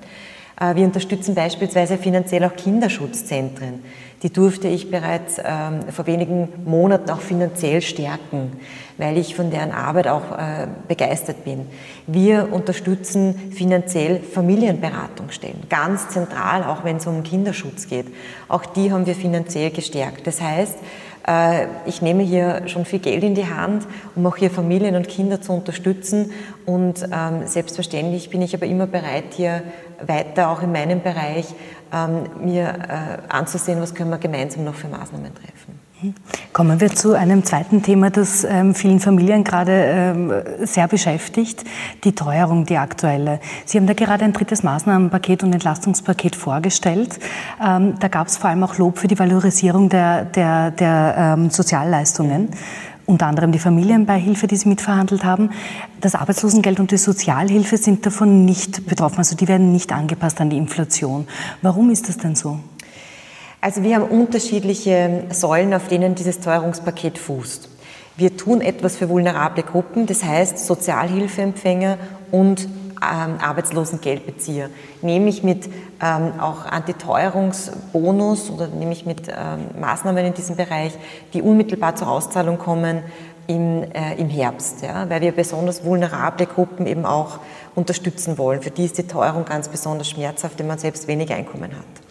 Äh, 0.60 0.76
wir 0.76 0.86
unterstützen 0.86 1.36
beispielsweise 1.36 1.98
finanziell 1.98 2.44
auch 2.44 2.56
Kinderschutzzentren. 2.56 3.84
Die 4.22 4.34
durfte 4.34 4.68
ich 4.68 4.92
bereits 4.92 5.38
ähm, 5.42 5.80
vor 5.92 6.06
wenigen 6.06 6.50
Monaten 6.66 7.10
auch 7.10 7.22
finanziell 7.22 7.82
stärken, 7.82 8.52
weil 8.98 9.18
ich 9.18 9.34
von 9.34 9.50
deren 9.50 9.72
Arbeit 9.72 10.10
auch 10.10 10.38
äh, 10.38 10.68
begeistert 10.90 11.46
bin. 11.46 11.68
Wir 12.06 12.50
unterstützen 12.52 13.54
finanziell 13.54 14.20
Familienberatungsstellen, 14.20 15.64
ganz 15.70 16.10
zentral, 16.10 16.66
auch 16.66 16.84
wenn 16.84 16.98
es 16.98 17.08
um 17.08 17.24
Kinderschutz 17.24 17.88
geht. 17.88 18.08
Auch 18.50 18.66
die 18.66 18.92
haben 18.92 19.06
wir 19.06 19.16
finanziell 19.16 19.72
gestärkt. 19.72 20.28
Das 20.28 20.42
heißt, 20.42 20.76
ich 21.86 22.02
nehme 22.02 22.24
hier 22.24 22.68
schon 22.68 22.86
viel 22.86 23.00
Geld 23.00 23.24
in 23.24 23.36
die 23.36 23.46
Hand, 23.46 23.86
um 24.16 24.26
auch 24.26 24.38
hier 24.38 24.50
Familien 24.50 24.96
und 24.96 25.08
Kinder 25.08 25.42
zu 25.42 25.54
unterstützen. 25.54 26.32
Und 26.66 27.08
ähm, 27.12 27.46
selbstverständlich 27.46 28.30
bin 28.30 28.42
ich 28.42 28.56
aber 28.56 28.66
immer 28.66 28.88
bereit, 28.88 29.26
hier 29.36 29.62
weiter 30.06 30.50
auch 30.50 30.64
in 30.64 30.72
meinem 30.72 31.02
Bereich 31.02 31.46
ähm, 31.94 32.24
mir 32.44 32.68
äh, 32.68 33.32
anzusehen, 33.32 33.82
was 33.82 33.94
können 33.94 34.10
wir 34.10 34.18
gemeinsam 34.18 34.64
noch 34.64 34.76
für 34.76 34.88
Maßnahmen 34.88 35.34
treffen. 35.36 35.80
Kommen 36.54 36.80
wir 36.80 36.90
zu 36.90 37.14
einem 37.14 37.44
zweiten 37.44 37.84
Thema, 37.84 38.10
das 38.10 38.46
ähm, 38.46 38.74
vielen 38.74 39.00
Familien 39.00 39.44
gerade 39.44 39.72
ähm, 39.72 40.34
sehr 40.62 40.88
beschäftigt, 40.88 41.66
die 42.04 42.14
Teuerung, 42.14 42.66
die 42.66 42.78
aktuelle. 42.78 43.40
Sie 43.66 43.78
haben 43.78 43.86
da 43.86 43.94
gerade 43.94 44.24
ein 44.24 44.32
drittes 44.32 44.64
Maßnahmenpaket 44.64 45.44
und 45.44 45.54
Entlastungspaket 45.54 46.36
vorgestellt. 46.38 47.20
Ähm, 47.62 47.96
da 48.00 48.08
gab 48.08 48.28
es 48.28 48.38
vor 48.38 48.50
allem 48.50 48.64
auch 48.64 48.78
Lob 48.78 48.98
für 48.98 49.08
die 49.08 49.20
Valorisierung 49.20 49.90
der, 49.90 50.26
der, 50.26 50.72
der 50.72 51.36
ähm, 51.38 51.50
Sozialleistungen. 51.50 52.50
Unter 53.06 53.26
anderem 53.26 53.52
die 53.52 53.60
Familienbeihilfe, 53.60 54.48
die 54.48 54.56
Sie 54.56 54.70
mitverhandelt 54.70 55.26
haben. 55.26 55.50
Das 56.00 56.16
Arbeitslosengeld 56.16 56.80
und 56.80 56.92
die 56.92 56.98
Sozialhilfe 56.98 57.78
sind 57.78 58.06
davon 58.06 58.46
nicht 58.46 58.88
betroffen, 58.88 59.18
also 59.18 59.36
die 59.36 59.48
werden 59.48 59.72
nicht 59.72 59.92
angepasst 59.92 60.40
an 60.40 60.50
die 60.50 60.58
Inflation. 60.58 61.28
Warum 61.62 61.90
ist 61.90 62.08
das 62.08 62.18
denn 62.18 62.36
so? 62.36 62.60
Also 63.62 63.84
wir 63.84 63.96
haben 63.96 64.06
unterschiedliche 64.06 65.26
Säulen, 65.32 65.74
auf 65.74 65.90
denen 65.90 66.16
dieses 66.16 66.40
Teuerungspaket 66.40 67.18
fußt. 67.18 67.68
Wir 68.16 68.38
tun 68.38 68.62
etwas 68.62 68.96
für 68.96 69.10
vulnerable 69.10 69.64
Gruppen, 69.64 70.06
das 70.06 70.24
heißt 70.24 70.60
Sozialhilfeempfänger 70.60 71.98
und 72.32 72.68
ähm, 73.02 73.36
Arbeitslosengeldbezieher, 73.40 74.70
nämlich 75.02 75.44
mit 75.44 75.70
ähm, 76.02 76.40
auch 76.40 76.66
Antiteuerungsbonus 76.66 78.50
oder 78.50 78.68
nämlich 78.68 79.06
mit 79.06 79.28
ähm, 79.28 79.80
Maßnahmen 79.80 80.26
in 80.26 80.34
diesem 80.34 80.56
Bereich, 80.56 80.94
die 81.34 81.42
unmittelbar 81.42 81.96
zur 81.96 82.10
Auszahlung 82.10 82.58
kommen 82.58 83.04
im, 83.48 83.84
äh, 83.84 84.16
im 84.18 84.30
Herbst, 84.30 84.84
ja, 84.84 85.10
weil 85.10 85.22
wir 85.22 85.32
besonders 85.34 85.84
vulnerable 85.84 86.46
Gruppen 86.46 86.88
eben 86.88 87.06
auch 87.06 87.40
unterstützen 87.76 88.38
wollen. 88.38 88.62
Für 88.62 88.72
die 88.72 88.86
ist 88.86 88.98
die 88.98 89.08
Teuerung 89.08 89.46
ganz 89.46 89.68
besonders 89.68 90.10
schmerzhaft, 90.10 90.60
wenn 90.60 90.68
man 90.68 90.78
selbst 90.78 91.08
wenig 91.08 91.32
Einkommen 91.34 91.72
hat. 91.72 92.09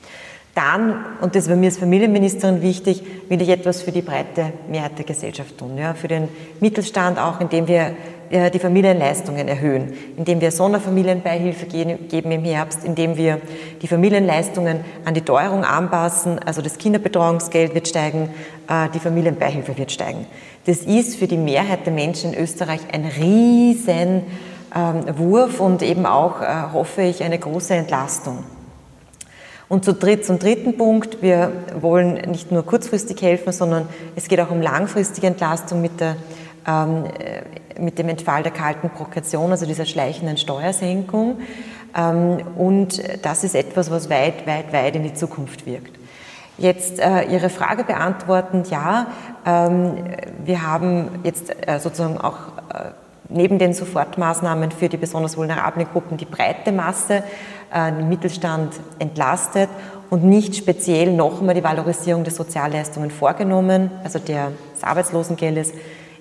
Dann, 0.58 1.04
und 1.20 1.36
das 1.36 1.48
war 1.48 1.54
mir 1.54 1.66
als 1.66 1.78
Familienministerin 1.78 2.62
wichtig, 2.62 3.04
will 3.28 3.40
ich 3.40 3.48
etwas 3.48 3.80
für 3.80 3.92
die 3.92 4.02
breite 4.02 4.52
Mehrheit 4.68 4.98
der 4.98 5.04
Gesellschaft 5.04 5.56
tun. 5.56 5.78
Ja, 5.78 5.94
für 5.94 6.08
den 6.08 6.28
Mittelstand 6.58 7.16
auch, 7.16 7.40
indem 7.40 7.68
wir 7.68 7.94
äh, 8.30 8.50
die 8.50 8.58
Familienleistungen 8.58 9.46
erhöhen, 9.46 9.92
indem 10.16 10.40
wir 10.40 10.50
Sonderfamilienbeihilfe 10.50 11.66
geben 11.66 12.32
im 12.32 12.42
Herbst, 12.42 12.84
indem 12.84 13.16
wir 13.16 13.40
die 13.80 13.86
Familienleistungen 13.86 14.80
an 15.04 15.14
die 15.14 15.20
Teuerung 15.20 15.62
anpassen, 15.62 16.40
also 16.40 16.60
das 16.60 16.76
Kinderbetreuungsgeld 16.78 17.72
wird 17.76 17.86
steigen, 17.86 18.28
äh, 18.68 18.88
die 18.92 18.98
Familienbeihilfe 18.98 19.78
wird 19.78 19.92
steigen. 19.92 20.26
Das 20.66 20.78
ist 20.78 21.14
für 21.14 21.28
die 21.28 21.36
Mehrheit 21.36 21.86
der 21.86 21.92
Menschen 21.92 22.32
in 22.32 22.42
Österreich 22.42 22.80
ein 22.92 23.04
riesen 23.04 24.24
ähm, 24.74 25.04
Wurf 25.18 25.60
und 25.60 25.84
eben 25.84 26.04
auch, 26.04 26.42
äh, 26.42 26.72
hoffe 26.72 27.02
ich, 27.02 27.22
eine 27.22 27.38
große 27.38 27.74
Entlastung. 27.74 28.42
Und 29.68 29.84
zu 29.84 29.92
dritt, 29.92 30.24
zum 30.24 30.38
dritten 30.38 30.78
Punkt, 30.78 31.20
wir 31.20 31.52
wollen 31.78 32.14
nicht 32.30 32.50
nur 32.50 32.64
kurzfristig 32.64 33.20
helfen, 33.20 33.52
sondern 33.52 33.86
es 34.16 34.28
geht 34.28 34.40
auch 34.40 34.50
um 34.50 34.62
langfristige 34.62 35.26
Entlastung 35.26 35.82
mit, 35.82 36.00
der, 36.00 36.16
ähm, 36.66 37.04
äh, 37.04 37.80
mit 37.80 37.98
dem 37.98 38.08
Entfall 38.08 38.42
der 38.42 38.52
kalten 38.52 38.88
Progression, 38.88 39.50
also 39.50 39.66
dieser 39.66 39.84
schleichenden 39.84 40.38
Steuersenkung. 40.38 41.38
Ähm, 41.94 42.38
und 42.56 43.02
das 43.22 43.44
ist 43.44 43.54
etwas, 43.54 43.90
was 43.90 44.08
weit, 44.08 44.46
weit, 44.46 44.72
weit 44.72 44.96
in 44.96 45.02
die 45.02 45.12
Zukunft 45.14 45.66
wirkt. 45.66 45.98
Jetzt 46.56 46.98
äh, 46.98 47.24
Ihre 47.24 47.50
Frage 47.50 47.84
beantwortend, 47.84 48.70
ja, 48.70 49.08
ähm, 49.46 49.96
wir 50.44 50.66
haben 50.66 51.20
jetzt 51.24 51.50
äh, 51.50 51.78
sozusagen 51.78 52.18
auch 52.18 52.38
äh, 52.72 52.90
neben 53.28 53.58
den 53.58 53.74
Sofortmaßnahmen 53.74 54.70
für 54.70 54.88
die 54.88 54.96
besonders 54.96 55.36
vulnerablen 55.36 55.86
Gruppen 55.92 56.16
die 56.16 56.24
breite 56.24 56.72
Masse 56.72 57.22
äh, 57.72 57.92
den 57.92 58.08
Mittelstand 58.08 58.74
entlastet 58.98 59.68
und 60.10 60.24
nicht 60.24 60.56
speziell 60.56 61.12
nochmal 61.12 61.54
die 61.54 61.62
Valorisierung 61.62 62.24
der 62.24 62.32
Sozialleistungen 62.32 63.10
vorgenommen, 63.10 63.90
also 64.02 64.18
des 64.18 64.82
Arbeitslosengeldes. 64.82 65.72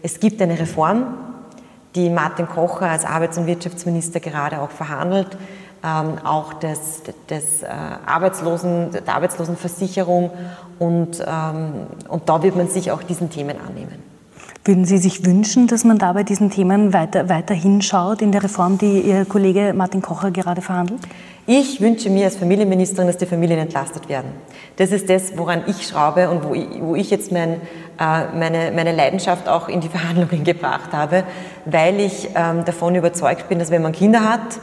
Es 0.03 0.19
gibt 0.19 0.41
eine 0.41 0.59
Reform, 0.59 1.15
die 1.95 2.09
Martin 2.09 2.47
Kocher 2.47 2.89
als 2.89 3.05
Arbeits- 3.05 3.37
und 3.37 3.47
Wirtschaftsminister 3.47 4.19
gerade 4.19 4.61
auch 4.61 4.71
verhandelt, 4.71 5.37
ähm, 5.83 6.17
auch 6.23 6.53
des, 6.53 7.03
des 7.29 7.63
äh, 7.63 7.67
Arbeitslosen, 8.05 8.91
der 8.91 9.15
Arbeitslosenversicherung 9.15 10.31
und, 10.79 11.23
ähm, 11.25 11.87
und 12.09 12.27
da 12.27 12.43
wird 12.43 12.55
man 12.55 12.67
sich 12.67 12.91
auch 12.91 13.03
diesen 13.03 13.29
Themen 13.29 13.55
annehmen. 13.65 14.06
Würden 14.67 14.83
Sie 14.83 14.97
sich 14.97 15.25
wünschen, 15.25 15.67
dass 15.67 15.86
man 15.86 15.97
da 15.97 16.12
bei 16.12 16.24
diesen 16.24 16.50
Themen 16.50 16.91
weiter, 16.91 17.29
weiter 17.29 17.53
hinschaut 17.53 18.21
in 18.21 18.33
der 18.33 18.43
Reform, 18.43 18.77
die 18.77 19.00
Ihr 19.00 19.24
Kollege 19.24 19.74
Martin 19.74 20.01
Kocher 20.01 20.29
gerade 20.29 20.62
verhandelt? 20.62 21.00
Ich 21.45 21.79
wünsche 21.79 22.09
mir 22.09 22.25
als 22.25 22.36
Familienministerin, 22.36 23.07
dass 23.07 23.15
die 23.15 23.27
Familien 23.27 23.59
entlastet 23.59 24.09
werden. 24.09 24.29
Das 24.75 24.91
ist 24.91 25.09
das, 25.09 25.38
woran 25.38 25.63
ich 25.67 25.88
schraube 25.88 26.29
und 26.29 26.43
wo 26.43 26.53
ich, 26.53 26.67
wo 26.81 26.95
ich 26.95 27.09
jetzt 27.09 27.31
mein, 27.31 27.62
äh, 27.97 28.25
meine, 28.38 28.74
meine 28.75 28.91
Leidenschaft 28.91 29.47
auch 29.47 29.69
in 29.69 29.79
die 29.79 29.88
Verhandlungen 29.97 30.43
gebracht 30.43 30.91
habe, 30.91 31.24
weil 31.63 32.01
ich 32.01 32.27
ähm, 32.36 32.65
davon 32.65 32.93
überzeugt 32.95 33.47
bin, 33.47 33.59
dass 33.59 33.71
wenn 33.71 33.81
man 33.81 33.93
Kinder 33.93 34.29
hat, 34.29 34.59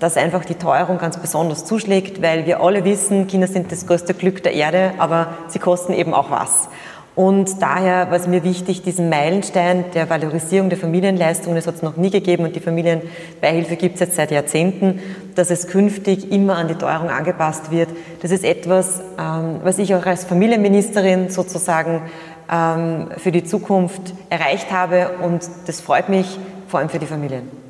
dass 0.00 0.16
einfach 0.16 0.44
die 0.44 0.56
Teuerung 0.56 0.98
ganz 0.98 1.16
besonders 1.16 1.64
zuschlägt, 1.64 2.20
weil 2.20 2.44
wir 2.44 2.60
alle 2.60 2.84
wissen, 2.84 3.28
Kinder 3.28 3.46
sind 3.46 3.70
das 3.70 3.86
größte 3.86 4.14
Glück 4.14 4.42
der 4.42 4.54
Erde, 4.54 4.94
aber 4.98 5.28
sie 5.46 5.60
kosten 5.60 5.92
eben 5.92 6.12
auch 6.12 6.32
was. 6.32 6.68
Und 7.16 7.62
daher 7.62 8.10
war 8.10 8.16
es 8.16 8.26
mir 8.26 8.42
wichtig, 8.42 8.82
diesen 8.82 9.08
Meilenstein 9.08 9.84
der 9.94 10.10
Valorisierung 10.10 10.68
der 10.68 10.78
Familienleistungen, 10.78 11.54
das 11.54 11.68
hat 11.68 11.76
es 11.76 11.82
noch 11.82 11.96
nie 11.96 12.10
gegeben 12.10 12.44
und 12.44 12.56
die 12.56 12.60
Familienbeihilfe 12.60 13.76
gibt 13.76 13.94
es 13.94 14.00
jetzt 14.00 14.16
seit 14.16 14.32
Jahrzehnten, 14.32 14.98
dass 15.36 15.50
es 15.50 15.68
künftig 15.68 16.32
immer 16.32 16.56
an 16.56 16.66
die 16.66 16.74
Teuerung 16.74 17.10
angepasst 17.10 17.70
wird. 17.70 17.88
Das 18.20 18.32
ist 18.32 18.44
etwas, 18.44 19.00
ähm, 19.16 19.60
was 19.62 19.78
ich 19.78 19.94
auch 19.94 20.04
als 20.04 20.24
Familienministerin 20.24 21.30
sozusagen 21.30 22.02
ähm, 22.50 23.08
für 23.16 23.30
die 23.30 23.44
Zukunft 23.44 24.12
erreicht 24.28 24.72
habe 24.72 25.10
und 25.22 25.48
das 25.66 25.80
freut 25.80 26.08
mich 26.08 26.38
vor 26.66 26.80
allem 26.80 26.88
für 26.88 26.98
die 26.98 27.06
Familien. 27.06 27.63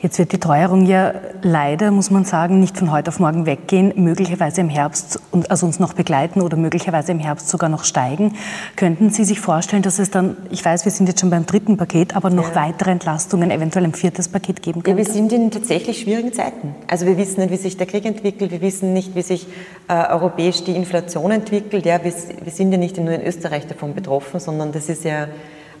Jetzt 0.00 0.18
wird 0.18 0.32
die 0.32 0.38
Teuerung 0.38 0.86
ja 0.86 1.12
leider, 1.42 1.90
muss 1.90 2.10
man 2.10 2.24
sagen, 2.24 2.60
nicht 2.60 2.76
von 2.76 2.92
heute 2.92 3.08
auf 3.08 3.18
morgen 3.18 3.46
weggehen, 3.46 3.92
möglicherweise 3.96 4.60
im 4.60 4.68
Herbst 4.68 5.20
und 5.32 5.50
also 5.50 5.66
uns 5.66 5.80
noch 5.80 5.92
begleiten 5.92 6.40
oder 6.40 6.56
möglicherweise 6.56 7.12
im 7.12 7.18
Herbst 7.18 7.48
sogar 7.48 7.68
noch 7.68 7.84
steigen. 7.84 8.34
Könnten 8.76 9.10
Sie 9.10 9.24
sich 9.24 9.40
vorstellen, 9.40 9.82
dass 9.82 9.98
es 9.98 10.10
dann, 10.10 10.36
ich 10.50 10.64
weiß, 10.64 10.84
wir 10.84 10.92
sind 10.92 11.08
jetzt 11.08 11.20
schon 11.20 11.30
beim 11.30 11.46
dritten 11.46 11.76
Paket, 11.76 12.14
aber 12.14 12.30
noch 12.30 12.50
ja. 12.50 12.54
weitere 12.54 12.90
Entlastungen, 12.92 13.50
eventuell 13.50 13.84
ein 13.84 13.94
viertes 13.94 14.28
Paket 14.28 14.62
geben 14.62 14.82
könnte? 14.82 15.00
Ja, 15.00 15.06
wir 15.06 15.12
sind 15.12 15.32
in 15.32 15.50
tatsächlich 15.50 16.00
schwierigen 16.00 16.32
Zeiten. 16.32 16.74
Also 16.86 17.06
wir 17.06 17.16
wissen 17.16 17.40
nicht, 17.40 17.50
wie 17.50 17.56
sich 17.56 17.76
der 17.76 17.86
Krieg 17.86 18.04
entwickelt, 18.04 18.52
wir 18.52 18.60
wissen 18.60 18.92
nicht, 18.92 19.14
wie 19.14 19.22
sich 19.22 19.46
äh, 19.88 19.94
europäisch 19.94 20.62
die 20.62 20.76
Inflation 20.76 21.30
entwickelt. 21.32 21.86
Ja, 21.86 22.02
wir, 22.04 22.12
wir 22.12 22.52
sind 22.52 22.70
ja 22.70 22.78
nicht 22.78 22.96
nur 22.98 23.12
in 23.12 23.22
Österreich 23.22 23.66
davon 23.66 23.94
betroffen, 23.94 24.38
sondern 24.38 24.70
das 24.70 24.88
ist 24.88 25.04
ja 25.04 25.26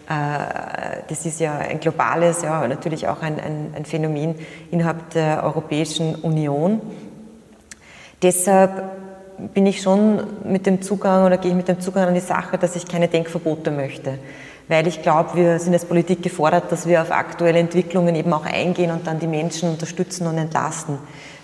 das 0.08 1.26
ist 1.26 1.38
ja 1.38 1.58
ein 1.58 1.80
globales, 1.80 2.40
ja, 2.42 2.66
natürlich 2.66 3.08
auch 3.08 3.20
ein, 3.20 3.38
ein, 3.38 3.74
ein 3.76 3.84
Phänomen 3.84 4.36
innerhalb 4.70 5.10
der 5.10 5.44
Europäischen 5.44 6.14
Union. 6.14 6.80
Deshalb 8.22 8.90
bin 9.54 9.66
ich 9.66 9.82
schon 9.82 10.22
mit 10.44 10.66
dem 10.66 10.80
Zugang 10.80 11.26
oder 11.26 11.36
gehe 11.36 11.50
ich 11.50 11.56
mit 11.56 11.68
dem 11.68 11.80
Zugang 11.80 12.08
an 12.08 12.14
die 12.14 12.20
Sache, 12.20 12.56
dass 12.56 12.74
ich 12.74 12.88
keine 12.88 13.08
Denkverbote 13.08 13.70
möchte. 13.70 14.18
Weil 14.66 14.86
ich 14.86 15.02
glaube, 15.02 15.30
wir 15.34 15.58
sind 15.58 15.74
als 15.74 15.84
Politik 15.84 16.22
gefordert, 16.22 16.72
dass 16.72 16.86
wir 16.86 17.02
auf 17.02 17.10
aktuelle 17.10 17.58
Entwicklungen 17.58 18.14
eben 18.14 18.32
auch 18.32 18.46
eingehen 18.46 18.90
und 18.90 19.06
dann 19.06 19.18
die 19.18 19.26
Menschen 19.26 19.68
unterstützen 19.68 20.26
und 20.26 20.38
entlasten. 20.38 20.98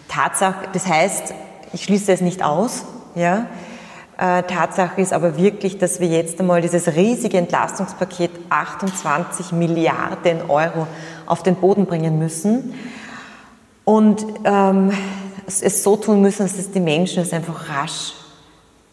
Tatsache, 0.09 0.68
das 0.73 0.87
heißt, 0.87 1.35
ich 1.73 1.85
schließe 1.85 2.12
es 2.12 2.21
nicht 2.21 2.42
aus, 2.42 2.85
ja, 3.14 3.38
äh, 3.38 3.44
Tatsache 4.16 5.00
ist 5.00 5.12
aber 5.12 5.37
wirklich, 5.37 5.78
dass 5.78 6.00
wir 6.00 6.09
jetzt 6.09 6.38
einmal 6.40 6.61
dieses 6.61 6.94
riesige 6.94 7.37
Entlastungspaket 7.38 8.30
28 8.49 9.52
Milliarden 9.52 10.49
Euro 10.49 10.87
auf 11.26 11.42
den 11.42 11.56
Boden 11.56 11.87
bringen 11.87 12.18
müssen 12.18 12.75
und 13.85 14.25
ähm, 14.44 14.92
es 15.47 15.83
so 15.83 15.97
tun 15.97 16.23
müssen, 16.23 16.42
dass 16.42 16.71
die 16.71 16.80
Menschen 16.80 17.23
es 17.23 17.33
einfach 17.33 17.68
rasch 17.68 18.14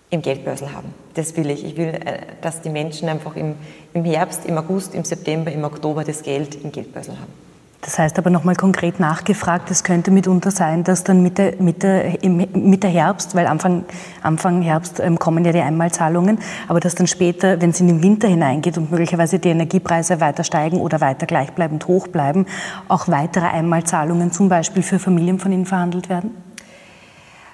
im 0.10 0.22
Geldbörsel 0.22 0.74
haben. 0.74 0.94
Das 1.14 1.36
will 1.38 1.50
ich. 1.50 1.64
Ich 1.64 1.78
will, 1.78 1.88
äh, 1.88 2.20
dass 2.42 2.62
die 2.62 2.70
Menschen 2.70 3.08
einfach 3.08 3.36
im, 3.36 3.56
im 3.94 4.04
Herbst, 4.04 4.46
im 4.46 4.58
August, 4.58 4.94
im 4.94 5.06
September, 5.06 5.52
im 5.52 5.64
Oktober 5.64 6.04
das 6.04 6.24
Geld 6.24 6.56
im 6.64 6.72
Geldbörsel 6.72 7.16
haben. 7.18 7.51
Das 7.82 7.98
heißt 7.98 8.20
aber 8.20 8.30
nochmal 8.30 8.56
konkret 8.56 9.00
nachgefragt, 9.00 9.72
es 9.72 9.84
könnte 9.84 10.12
mitunter 10.12 10.52
sein, 10.52 10.84
dass 10.84 11.04
dann 11.04 11.24
Mitte, 11.24 11.56
Mitte, 11.58 12.16
Mitte 12.22 12.88
Herbst, 12.88 13.34
weil 13.34 13.48
Anfang, 13.48 13.86
Anfang 14.22 14.62
Herbst 14.62 15.00
ähm, 15.00 15.18
kommen 15.18 15.44
ja 15.44 15.52
die 15.52 15.62
Einmalzahlungen, 15.62 16.38
aber 16.68 16.80
dass 16.80 16.94
dann 16.94 17.08
später, 17.08 17.60
wenn 17.60 17.72
es 17.72 17.80
in 17.80 17.88
den 17.88 18.04
Winter 18.04 18.28
hineingeht 18.28 18.78
und 18.78 18.92
möglicherweise 18.92 19.40
die 19.40 19.50
Energiepreise 19.50 20.22
weiter 20.22 20.44
steigen 20.44 20.80
oder 20.80 21.02
weiter 21.02 21.26
gleichbleibend 21.26 21.88
hoch 21.88 22.08
bleiben, 22.08 22.46
auch 22.88 23.08
weitere 23.08 23.46
Einmalzahlungen 23.46 24.32
zum 24.32 24.48
Beispiel 24.48 24.84
für 24.84 25.00
Familien 25.00 25.40
von 25.40 25.52
Ihnen 25.52 25.66
verhandelt 25.66 26.08
werden? 26.08 26.36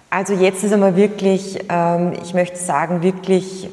Also 0.10 0.34
jetzt 0.34 0.62
ist 0.62 0.74
einmal 0.74 0.98
wirklich, 0.98 1.60
ähm, 1.70 2.12
ich 2.22 2.34
möchte 2.34 2.58
sagen, 2.58 3.02
wirklich 3.02 3.70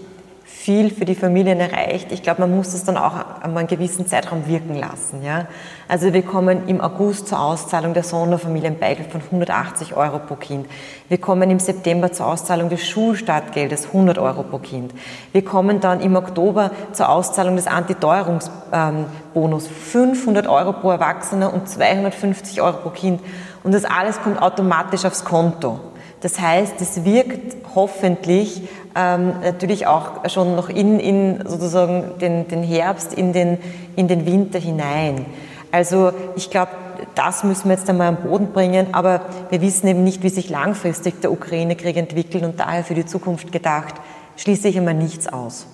viel 0.64 0.90
für 0.90 1.04
die 1.04 1.14
Familien 1.14 1.60
erreicht. 1.60 2.10
Ich 2.10 2.22
glaube, 2.22 2.40
man 2.40 2.56
muss 2.56 2.72
es 2.72 2.84
dann 2.84 2.96
auch 2.96 3.12
einmal 3.42 3.58
einen 3.58 3.68
gewissen 3.68 4.06
Zeitraum 4.06 4.46
wirken 4.46 4.74
lassen. 4.74 5.22
Ja? 5.22 5.44
Also 5.88 6.14
wir 6.14 6.22
kommen 6.22 6.68
im 6.68 6.80
August 6.80 7.28
zur 7.28 7.38
Auszahlung 7.38 7.92
der 7.92 8.02
Sonderfamilienbeihilfe 8.02 9.10
von 9.10 9.20
180 9.20 9.94
Euro 9.94 10.20
pro 10.20 10.36
Kind. 10.36 10.66
Wir 11.10 11.18
kommen 11.18 11.50
im 11.50 11.58
September 11.58 12.12
zur 12.12 12.28
Auszahlung 12.28 12.70
des 12.70 12.88
Schulstartgeldes 12.88 13.88
100 13.88 14.16
Euro 14.16 14.42
pro 14.42 14.56
Kind. 14.56 14.94
Wir 15.32 15.44
kommen 15.44 15.80
dann 15.80 16.00
im 16.00 16.16
Oktober 16.16 16.70
zur 16.92 17.10
Auszahlung 17.10 17.56
des 17.56 17.66
Antiteuerungsbonus 17.66 19.68
500 19.68 20.46
Euro 20.46 20.72
pro 20.72 20.92
Erwachsener 20.92 21.52
und 21.52 21.68
250 21.68 22.62
Euro 22.62 22.78
pro 22.78 22.88
Kind. 22.88 23.20
Und 23.64 23.74
das 23.74 23.84
alles 23.84 24.18
kommt 24.22 24.40
automatisch 24.40 25.04
aufs 25.04 25.26
Konto. 25.26 25.78
Das 26.22 26.40
heißt, 26.40 26.80
es 26.80 27.04
wirkt 27.04 27.54
hoffentlich 27.74 28.62
ähm, 28.94 29.32
natürlich 29.42 29.86
auch 29.86 30.28
schon 30.28 30.54
noch 30.56 30.68
in, 30.68 31.00
in 31.00 31.46
sozusagen 31.46 32.18
den, 32.20 32.48
den 32.48 32.62
Herbst, 32.62 33.12
in 33.14 33.32
den, 33.32 33.58
in 33.96 34.08
den 34.08 34.26
Winter 34.26 34.58
hinein. 34.58 35.26
Also 35.72 36.12
ich 36.36 36.50
glaube, 36.50 36.70
das 37.14 37.44
müssen 37.44 37.68
wir 37.68 37.76
jetzt 37.76 37.88
einmal 37.90 38.08
am 38.08 38.16
Boden 38.16 38.52
bringen, 38.52 38.88
aber 38.92 39.22
wir 39.50 39.60
wissen 39.60 39.86
eben 39.88 40.04
nicht, 40.04 40.22
wie 40.22 40.28
sich 40.28 40.48
langfristig 40.48 41.20
der 41.20 41.32
Ukraine-Krieg 41.32 41.96
entwickelt 41.96 42.44
und 42.44 42.60
daher 42.60 42.84
für 42.84 42.94
die 42.94 43.06
Zukunft 43.06 43.50
gedacht, 43.50 43.94
schließe 44.36 44.68
ich 44.68 44.76
immer 44.76 44.94
nichts 44.94 45.26
aus. 45.26 45.66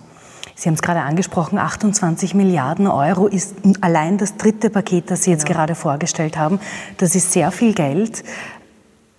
Sie 0.54 0.68
haben 0.68 0.74
es 0.74 0.82
gerade 0.82 1.00
angesprochen, 1.00 1.58
28 1.58 2.34
Milliarden 2.34 2.86
Euro 2.86 3.26
ist 3.26 3.54
allein 3.80 4.18
das 4.18 4.36
dritte 4.36 4.68
Paket, 4.68 5.10
das 5.10 5.22
Sie 5.22 5.30
jetzt 5.30 5.48
ja. 5.48 5.54
gerade 5.54 5.74
vorgestellt 5.74 6.36
haben. 6.36 6.60
Das 6.98 7.14
ist 7.14 7.32
sehr 7.32 7.50
viel 7.50 7.72
Geld. 7.72 8.22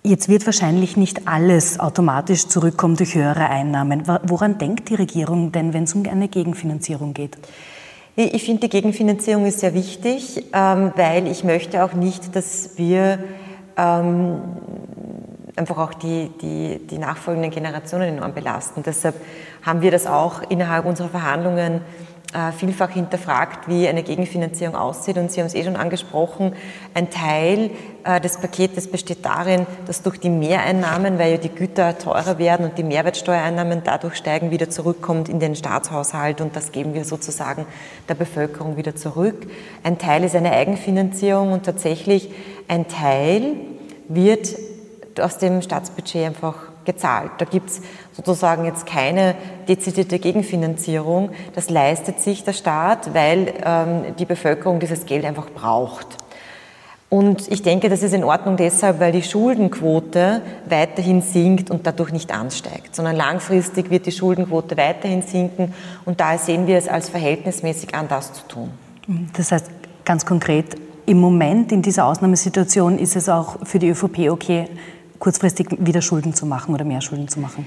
Jetzt 0.04 0.28
wird 0.28 0.44
wahrscheinlich 0.46 0.96
nicht 0.96 1.28
alles 1.28 1.78
automatisch 1.78 2.48
zurückkommen 2.48 2.96
durch 2.96 3.14
höhere 3.14 3.48
Einnahmen. 3.48 4.02
Woran 4.24 4.58
denkt 4.58 4.88
die 4.88 4.96
Regierung 4.96 5.52
denn, 5.52 5.72
wenn 5.72 5.84
es 5.84 5.94
um 5.94 6.04
eine 6.10 6.26
Gegenfinanzierung 6.26 7.14
geht? 7.14 7.38
Ich 8.16 8.42
finde, 8.42 8.62
die 8.62 8.68
Gegenfinanzierung 8.68 9.46
ist 9.46 9.60
sehr 9.60 9.74
wichtig, 9.74 10.44
ähm, 10.52 10.92
weil 10.96 11.28
ich 11.28 11.44
möchte 11.44 11.84
auch 11.84 11.92
nicht, 11.92 12.34
dass 12.34 12.70
wir 12.76 13.20
ähm, 13.76 14.42
einfach 15.54 15.78
auch 15.78 15.94
die, 15.94 16.30
die, 16.40 16.80
die 16.84 16.98
nachfolgenden 16.98 17.52
Generationen 17.52 18.16
enorm 18.16 18.34
belasten. 18.34 18.82
Deshalb 18.82 19.14
haben 19.62 19.82
wir 19.82 19.92
das 19.92 20.08
auch 20.08 20.42
innerhalb 20.48 20.84
unserer 20.84 21.10
Verhandlungen 21.10 21.80
vielfach 22.56 22.88
hinterfragt, 22.90 23.68
wie 23.68 23.86
eine 23.86 24.02
Gegenfinanzierung 24.02 24.74
aussieht. 24.74 25.18
Und 25.18 25.30
Sie 25.30 25.40
haben 25.40 25.48
es 25.48 25.54
eh 25.54 25.64
schon 25.64 25.76
angesprochen, 25.76 26.54
ein 26.94 27.10
Teil 27.10 27.70
äh, 28.04 28.22
des 28.22 28.38
Paketes 28.38 28.90
besteht 28.90 29.24
darin, 29.24 29.66
dass 29.86 30.02
durch 30.02 30.18
die 30.18 30.30
Mehreinnahmen, 30.30 31.18
weil 31.18 31.32
ja 31.32 31.36
die 31.36 31.50
Güter 31.50 31.98
teurer 31.98 32.38
werden 32.38 32.64
und 32.64 32.78
die 32.78 32.84
Mehrwertsteuereinnahmen 32.84 33.82
dadurch 33.84 34.16
steigen, 34.16 34.50
wieder 34.50 34.70
zurückkommt 34.70 35.28
in 35.28 35.40
den 35.40 35.54
Staatshaushalt 35.54 36.40
und 36.40 36.56
das 36.56 36.72
geben 36.72 36.94
wir 36.94 37.04
sozusagen 37.04 37.66
der 38.08 38.14
Bevölkerung 38.14 38.78
wieder 38.78 38.96
zurück. 38.96 39.46
Ein 39.82 39.98
Teil 39.98 40.24
ist 40.24 40.34
eine 40.34 40.52
Eigenfinanzierung 40.52 41.52
und 41.52 41.64
tatsächlich 41.66 42.30
ein 42.66 42.88
Teil 42.88 43.56
wird 44.08 44.56
aus 45.20 45.36
dem 45.36 45.60
Staatsbudget 45.60 46.26
einfach 46.26 46.71
gezahlt. 46.84 47.32
Da 47.38 47.44
gibt 47.44 47.70
es 47.70 47.80
sozusagen 48.12 48.64
jetzt 48.64 48.86
keine 48.86 49.34
dezidierte 49.68 50.18
Gegenfinanzierung. 50.18 51.30
Das 51.54 51.70
leistet 51.70 52.20
sich 52.20 52.44
der 52.44 52.52
Staat, 52.52 53.14
weil 53.14 53.54
ähm, 53.64 54.16
die 54.18 54.24
Bevölkerung 54.24 54.80
dieses 54.80 55.06
Geld 55.06 55.24
einfach 55.24 55.50
braucht. 55.50 56.06
Und 57.12 57.52
ich 57.52 57.60
denke, 57.60 57.90
das 57.90 58.02
ist 58.02 58.14
in 58.14 58.24
Ordnung 58.24 58.56
deshalb, 58.56 58.98
weil 58.98 59.12
die 59.12 59.22
Schuldenquote 59.22 60.40
weiterhin 60.66 61.20
sinkt 61.20 61.70
und 61.70 61.86
dadurch 61.86 62.10
nicht 62.10 62.32
ansteigt, 62.32 62.96
sondern 62.96 63.16
langfristig 63.16 63.90
wird 63.90 64.06
die 64.06 64.12
Schuldenquote 64.12 64.78
weiterhin 64.78 65.20
sinken 65.20 65.74
und 66.06 66.20
daher 66.20 66.38
sehen 66.38 66.66
wir 66.66 66.78
es 66.78 66.88
als 66.88 67.10
verhältnismäßig 67.10 67.94
an, 67.94 68.08
das 68.08 68.32
zu 68.32 68.48
tun. 68.48 68.70
Das 69.36 69.52
heißt 69.52 69.70
ganz 70.06 70.24
konkret, 70.24 70.74
im 71.04 71.20
Moment 71.20 71.70
in 71.70 71.82
dieser 71.82 72.06
Ausnahmesituation 72.06 72.98
ist 72.98 73.14
es 73.14 73.28
auch 73.28 73.58
für 73.64 73.78
die 73.78 73.90
ÖVP 73.90 74.30
okay, 74.30 74.64
kurzfristig 75.22 75.68
wieder 75.78 76.02
Schulden 76.02 76.34
zu 76.34 76.44
machen 76.46 76.74
oder 76.74 76.84
mehr 76.84 77.00
Schulden 77.00 77.28
zu 77.28 77.38
machen? 77.38 77.64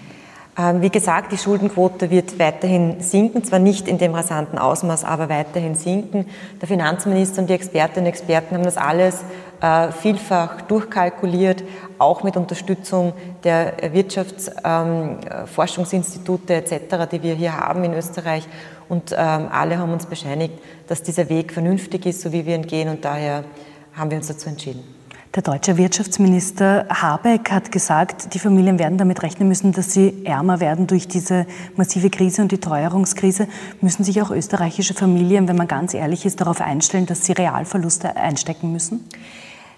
Ähm, 0.57 0.81
wie 0.81 0.89
gesagt, 0.89 1.31
die 1.31 1.37
Schuldenquote 1.37 2.09
wird 2.09 2.37
weiterhin 2.37 2.99
sinken, 2.99 3.45
zwar 3.45 3.59
nicht 3.59 3.87
in 3.87 3.97
dem 3.97 4.13
rasanten 4.13 4.59
Ausmaß, 4.59 5.05
aber 5.05 5.29
weiterhin 5.29 5.75
sinken. 5.75 6.25
Der 6.59 6.67
Finanzminister 6.67 7.39
und 7.41 7.49
die 7.49 7.53
Expertinnen 7.53 8.07
und 8.07 8.09
Experten 8.09 8.55
haben 8.55 8.65
das 8.65 8.75
alles 8.75 9.23
äh, 9.61 9.93
vielfach 9.93 10.63
durchkalkuliert, 10.63 11.63
auch 11.97 12.23
mit 12.23 12.35
Unterstützung 12.35 13.13
der 13.45 13.71
Wirtschaftsforschungsinstitute 13.93 16.53
ähm, 16.53 16.59
etc., 16.59 17.09
die 17.09 17.23
wir 17.23 17.35
hier 17.35 17.57
haben 17.57 17.85
in 17.85 17.93
Österreich. 17.93 18.45
Und 18.89 19.13
ähm, 19.13 19.47
alle 19.49 19.77
haben 19.77 19.93
uns 19.93 20.07
bescheinigt, 20.07 20.55
dass 20.87 21.03
dieser 21.03 21.29
Weg 21.29 21.53
vernünftig 21.53 22.05
ist, 22.05 22.19
so 22.19 22.33
wie 22.33 22.45
wir 22.45 22.55
ihn 22.55 22.67
gehen. 22.67 22.89
Und 22.89 23.05
daher 23.05 23.45
haben 23.93 24.11
wir 24.11 24.17
uns 24.17 24.27
dazu 24.27 24.49
entschieden. 24.49 24.94
Der 25.35 25.43
deutsche 25.43 25.75
Wirtschaftsminister 25.75 26.85
Habeck 26.87 27.51
hat 27.51 27.69
gesagt, 27.69 28.33
die 28.33 28.39
Familien 28.39 28.79
werden 28.79 28.97
damit 28.97 29.21
rechnen 29.21 29.49
müssen, 29.49 29.73
dass 29.73 29.91
sie 29.91 30.25
ärmer 30.25 30.61
werden 30.61 30.87
durch 30.87 31.09
diese 31.09 31.45
massive 31.75 32.09
Krise 32.09 32.41
und 32.41 32.53
die 32.53 32.57
Teuerungskrise. 32.57 33.49
Müssen 33.81 34.05
sich 34.05 34.21
auch 34.21 34.31
österreichische 34.31 34.93
Familien, 34.93 35.49
wenn 35.49 35.57
man 35.57 35.67
ganz 35.67 35.93
ehrlich 35.93 36.25
ist, 36.25 36.39
darauf 36.39 36.61
einstellen, 36.61 37.05
dass 37.05 37.25
sie 37.25 37.33
Realverluste 37.33 38.15
einstecken 38.15 38.71
müssen? 38.71 39.09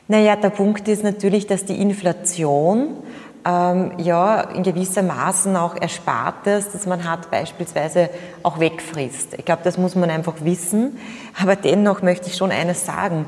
Naja, 0.08 0.36
der 0.36 0.52
Punkt 0.52 0.88
ist 0.88 1.04
natürlich, 1.04 1.48
dass 1.48 1.66
die 1.66 1.82
Inflation 1.82 2.90
ähm, 3.44 3.94
ja 3.98 4.42
in 4.42 4.62
gewisser 4.62 5.02
Maßen 5.02 5.56
auch 5.56 5.76
Erspartes, 5.76 6.72
das 6.72 6.86
man 6.86 7.10
hat, 7.10 7.32
beispielsweise 7.32 8.12
auch 8.44 8.60
wegfrisst. 8.60 9.34
Ich 9.36 9.46
glaube, 9.46 9.62
das 9.64 9.80
muss 9.80 9.96
man 9.96 10.12
einfach 10.12 10.36
wissen. 10.42 11.00
Aber 11.42 11.56
dennoch 11.56 12.04
möchte 12.04 12.28
ich 12.28 12.36
schon 12.38 12.52
eines 12.52 12.86
sagen. 12.86 13.26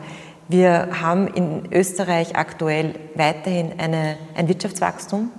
Wir 0.51 0.87
haben 0.99 1.27
in 1.27 1.71
Österreich 1.71 2.35
aktuell 2.35 2.95
weiterhin 3.13 3.73
eine, 3.77 4.17
ein 4.33 4.47
Wirtschaftswachstum. 4.47 5.29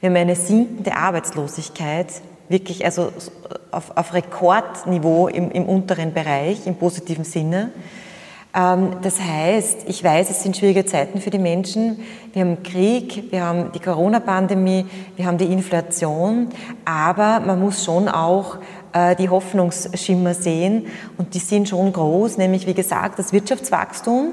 Wir 0.00 0.10
haben 0.10 0.16
eine 0.16 0.36
sinkende 0.36 0.94
Arbeitslosigkeit, 0.94 2.08
wirklich 2.50 2.84
also 2.84 3.12
auf, 3.70 3.96
auf 3.96 4.12
Rekordniveau 4.12 5.28
im, 5.28 5.50
im, 5.50 5.64
unteren 5.64 6.12
Bereich, 6.12 6.66
im 6.66 6.74
positiven 6.74 7.24
Sinne. 7.24 7.70
Ähm, 8.54 8.96
das 9.00 9.18
heißt, 9.18 9.88
ich 9.88 10.04
weiß, 10.04 10.28
es 10.28 10.42
sind 10.42 10.54
schwierige 10.54 10.84
Zeiten 10.84 11.22
für 11.22 11.30
die 11.30 11.38
Menschen. 11.38 12.00
Wir 12.34 12.42
haben 12.42 12.62
Krieg, 12.62 13.32
wir 13.32 13.42
haben 13.42 13.72
die 13.72 13.80
Corona-Pandemie, 13.80 14.84
wir 15.16 15.24
haben 15.24 15.38
die 15.38 15.50
Inflation, 15.50 16.50
aber 16.84 17.40
man 17.40 17.58
muss 17.58 17.82
schon 17.82 18.06
auch 18.06 18.58
die 19.18 19.28
Hoffnungsschimmer 19.28 20.34
sehen 20.34 20.86
und 21.18 21.34
die 21.34 21.38
sind 21.38 21.68
schon 21.68 21.92
groß, 21.92 22.38
nämlich 22.38 22.66
wie 22.66 22.74
gesagt 22.74 23.18
das 23.18 23.32
Wirtschaftswachstum, 23.32 24.32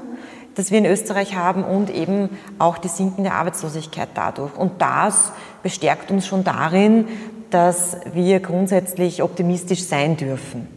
das 0.54 0.70
wir 0.70 0.78
in 0.78 0.86
Österreich 0.86 1.36
haben 1.36 1.64
und 1.64 1.90
eben 1.90 2.30
auch 2.58 2.78
die 2.78 2.88
sinkende 2.88 3.32
Arbeitslosigkeit 3.32 4.08
dadurch. 4.14 4.56
Und 4.56 4.80
das 4.80 5.32
bestärkt 5.62 6.10
uns 6.10 6.26
schon 6.26 6.44
darin, 6.44 7.08
dass 7.50 7.96
wir 8.12 8.40
grundsätzlich 8.40 9.22
optimistisch 9.22 9.84
sein 9.84 10.16
dürfen. 10.16 10.73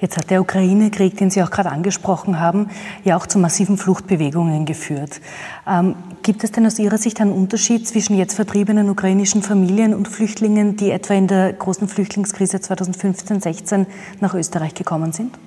Jetzt 0.00 0.16
hat 0.16 0.30
der 0.30 0.40
Ukraine-Krieg, 0.40 1.18
den 1.18 1.28
Sie 1.28 1.42
auch 1.42 1.50
gerade 1.50 1.70
angesprochen 1.70 2.40
haben, 2.40 2.70
ja 3.04 3.18
auch 3.18 3.26
zu 3.26 3.38
massiven 3.38 3.76
Fluchtbewegungen 3.76 4.64
geführt. 4.64 5.20
Ähm, 5.68 5.94
gibt 6.22 6.42
es 6.42 6.52
denn 6.52 6.66
aus 6.66 6.78
Ihrer 6.78 6.96
Sicht 6.96 7.20
einen 7.20 7.32
Unterschied 7.32 7.86
zwischen 7.86 8.16
jetzt 8.16 8.34
vertriebenen 8.34 8.88
ukrainischen 8.88 9.42
Familien 9.42 9.94
und 9.94 10.08
Flüchtlingen, 10.08 10.76
die 10.76 10.90
etwa 10.90 11.14
in 11.14 11.26
der 11.26 11.52
großen 11.52 11.86
Flüchtlingskrise 11.86 12.56
2015-16 12.56 13.84
nach 14.20 14.32
Österreich 14.32 14.74
gekommen 14.74 15.12
sind? 15.12 15.38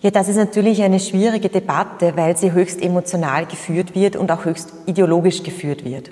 Ja, 0.00 0.10
das 0.10 0.28
ist 0.28 0.36
natürlich 0.36 0.82
eine 0.82 0.98
schwierige 0.98 1.50
Debatte, 1.50 2.16
weil 2.16 2.34
sie 2.34 2.52
höchst 2.52 2.80
emotional 2.80 3.44
geführt 3.44 3.94
wird 3.94 4.16
und 4.16 4.32
auch 4.32 4.46
höchst 4.46 4.72
ideologisch 4.86 5.42
geführt 5.42 5.84
wird. 5.84 6.10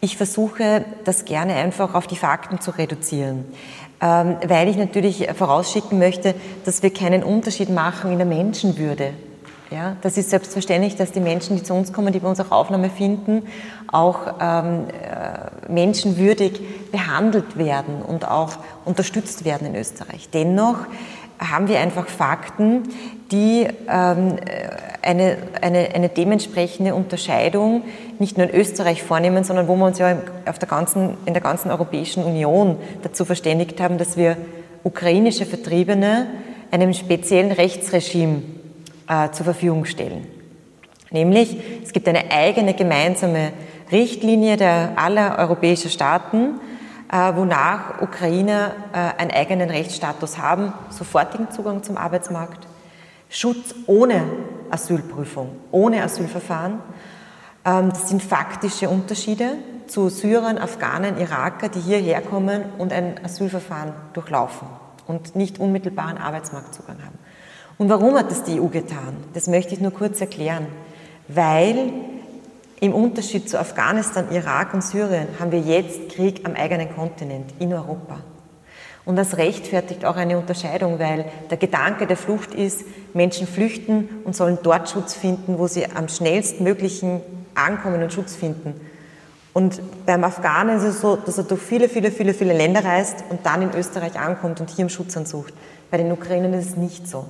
Ich 0.00 0.16
versuche 0.16 0.84
das 1.04 1.24
gerne 1.24 1.54
einfach 1.54 1.94
auf 1.94 2.06
die 2.06 2.16
Fakten 2.16 2.60
zu 2.60 2.70
reduzieren. 2.70 3.44
Ähm, 4.00 4.36
weil 4.46 4.68
ich 4.68 4.76
natürlich 4.76 5.28
vorausschicken 5.36 5.98
möchte, 5.98 6.34
dass 6.64 6.84
wir 6.84 6.92
keinen 6.92 7.24
Unterschied 7.24 7.68
machen 7.68 8.12
in 8.12 8.18
der 8.18 8.26
Menschenwürde. 8.26 9.12
Ja, 9.70 9.96
das 10.00 10.16
ist 10.16 10.30
selbstverständlich, 10.30 10.96
dass 10.96 11.12
die 11.12 11.20
Menschen, 11.20 11.56
die 11.56 11.62
zu 11.62 11.74
uns 11.74 11.92
kommen, 11.92 12.12
die 12.12 12.20
bei 12.20 12.28
uns 12.28 12.40
auch 12.40 12.52
Aufnahme 12.52 12.88
finden, 12.88 13.42
auch 13.88 14.20
ähm, 14.40 14.86
äh, 14.88 15.70
menschenwürdig 15.70 16.90
behandelt 16.90 17.58
werden 17.58 18.00
und 18.00 18.26
auch 18.26 18.52
unterstützt 18.84 19.44
werden 19.44 19.66
in 19.66 19.74
Österreich. 19.74 20.30
Dennoch 20.32 20.78
haben 21.38 21.68
wir 21.68 21.80
einfach 21.80 22.06
Fakten, 22.06 22.84
die 23.30 23.68
ähm, 23.88 24.36
eine, 25.08 25.38
eine, 25.62 25.94
eine 25.94 26.08
dementsprechende 26.10 26.94
Unterscheidung 26.94 27.82
nicht 28.18 28.36
nur 28.36 28.48
in 28.48 28.54
Österreich 28.54 29.02
vornehmen, 29.02 29.42
sondern 29.42 29.66
wo 29.66 29.74
wir 29.74 29.86
uns 29.86 29.98
ja 29.98 30.18
auf 30.46 30.58
der 30.58 30.68
ganzen, 30.68 31.16
in 31.24 31.32
der 31.32 31.42
ganzen 31.42 31.70
Europäischen 31.70 32.22
Union 32.24 32.76
dazu 33.02 33.24
verständigt 33.24 33.80
haben, 33.80 33.96
dass 33.96 34.18
wir 34.18 34.36
ukrainische 34.84 35.46
Vertriebene 35.46 36.26
einem 36.70 36.92
speziellen 36.92 37.52
Rechtsregime 37.52 38.42
äh, 39.08 39.30
zur 39.30 39.44
Verfügung 39.44 39.86
stellen. 39.86 40.26
Nämlich, 41.10 41.56
es 41.82 41.94
gibt 41.94 42.06
eine 42.06 42.30
eigene 42.30 42.74
gemeinsame 42.74 43.52
Richtlinie 43.90 44.58
der 44.58 44.92
aller 44.96 45.38
europäischen 45.38 45.90
Staaten, 45.90 46.60
äh, 47.10 47.34
wonach 47.34 48.02
Ukrainer 48.02 48.72
äh, 48.92 49.22
einen 49.22 49.30
eigenen 49.30 49.70
Rechtsstatus 49.70 50.36
haben, 50.36 50.74
sofortigen 50.90 51.50
Zugang 51.50 51.82
zum 51.82 51.96
Arbeitsmarkt, 51.96 52.66
Schutz 53.30 53.74
ohne 53.86 54.24
Asylprüfung, 54.70 55.50
ohne 55.70 56.02
Asylverfahren. 56.02 56.80
Ähm, 57.64 57.90
das 57.90 58.08
sind 58.08 58.22
faktische 58.22 58.88
Unterschiede 58.88 59.54
zu 59.86 60.08
Syrern, 60.08 60.58
Afghanen, 60.58 61.18
Iraker, 61.18 61.68
die 61.68 61.80
hierher 61.80 62.20
kommen 62.20 62.62
und 62.78 62.92
ein 62.92 63.20
Asylverfahren 63.24 63.92
durchlaufen 64.12 64.68
und 65.06 65.34
nicht 65.34 65.58
unmittelbaren 65.58 66.18
Arbeitsmarktzugang 66.18 66.98
haben. 67.04 67.18
Und 67.78 67.88
warum 67.88 68.16
hat 68.16 68.30
das 68.30 68.42
die 68.42 68.60
EU 68.60 68.66
getan? 68.66 69.16
Das 69.34 69.46
möchte 69.46 69.72
ich 69.74 69.80
nur 69.80 69.92
kurz 69.92 70.20
erklären. 70.20 70.66
Weil 71.28 71.92
im 72.80 72.94
Unterschied 72.94 73.48
zu 73.48 73.58
Afghanistan, 73.58 74.26
Irak 74.30 74.74
und 74.74 74.82
Syrien 74.82 75.28
haben 75.38 75.52
wir 75.52 75.60
jetzt 75.60 76.10
Krieg 76.10 76.42
am 76.44 76.54
eigenen 76.54 76.94
Kontinent 76.94 77.52
in 77.58 77.72
Europa. 77.72 78.20
Und 79.08 79.16
das 79.16 79.38
rechtfertigt 79.38 80.04
auch 80.04 80.16
eine 80.16 80.36
Unterscheidung, 80.36 80.98
weil 80.98 81.24
der 81.48 81.56
Gedanke 81.56 82.06
der 82.06 82.18
Flucht 82.18 82.54
ist, 82.54 82.84
Menschen 83.14 83.46
flüchten 83.46 84.06
und 84.24 84.36
sollen 84.36 84.58
dort 84.62 84.90
Schutz 84.90 85.14
finden, 85.14 85.58
wo 85.58 85.66
sie 85.66 85.86
am 85.86 86.10
schnellstmöglichen 86.10 87.22
ankommen 87.54 88.02
und 88.02 88.12
Schutz 88.12 88.36
finden. 88.36 88.78
Und 89.54 89.80
beim 90.04 90.24
Afghanen 90.24 90.76
ist 90.76 90.82
es 90.82 91.00
so, 91.00 91.16
dass 91.16 91.38
er 91.38 91.44
durch 91.44 91.62
viele, 91.62 91.88
viele, 91.88 92.10
viele, 92.10 92.34
viele 92.34 92.52
Länder 92.52 92.84
reist 92.84 93.24
und 93.30 93.46
dann 93.46 93.62
in 93.62 93.70
Österreich 93.74 94.20
ankommt 94.20 94.60
und 94.60 94.68
hier 94.68 94.82
im 94.82 94.90
Schutz 94.90 95.16
ansucht. 95.16 95.54
Bei 95.90 95.96
den 95.96 96.12
Ukrainern 96.12 96.52
ist 96.52 96.66
es 96.66 96.76
nicht 96.76 97.08
so. 97.08 97.24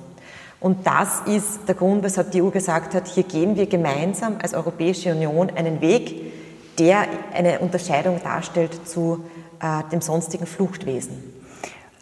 Und 0.59 0.85
das 0.85 1.21
ist 1.27 1.59
der 1.65 1.75
Grund, 1.75 2.03
weshalb 2.03 2.31
die 2.31 2.41
EU 2.41 2.49
gesagt 2.49 2.93
hat, 2.93 3.07
hier 3.07 3.23
gehen 3.23 3.55
wir 3.55 3.67
gemeinsam 3.67 4.35
als 4.41 4.53
Europäische 4.53 5.13
Union 5.13 5.49
einen 5.55 5.79
Weg, 5.79 6.33
der 6.77 7.05
eine 7.33 7.59
Unterscheidung 7.59 8.19
darstellt 8.21 8.85
zu 8.85 9.23
äh, 9.61 9.89
dem 9.93 10.01
sonstigen 10.01 10.45
Fluchtwesen. 10.45 11.28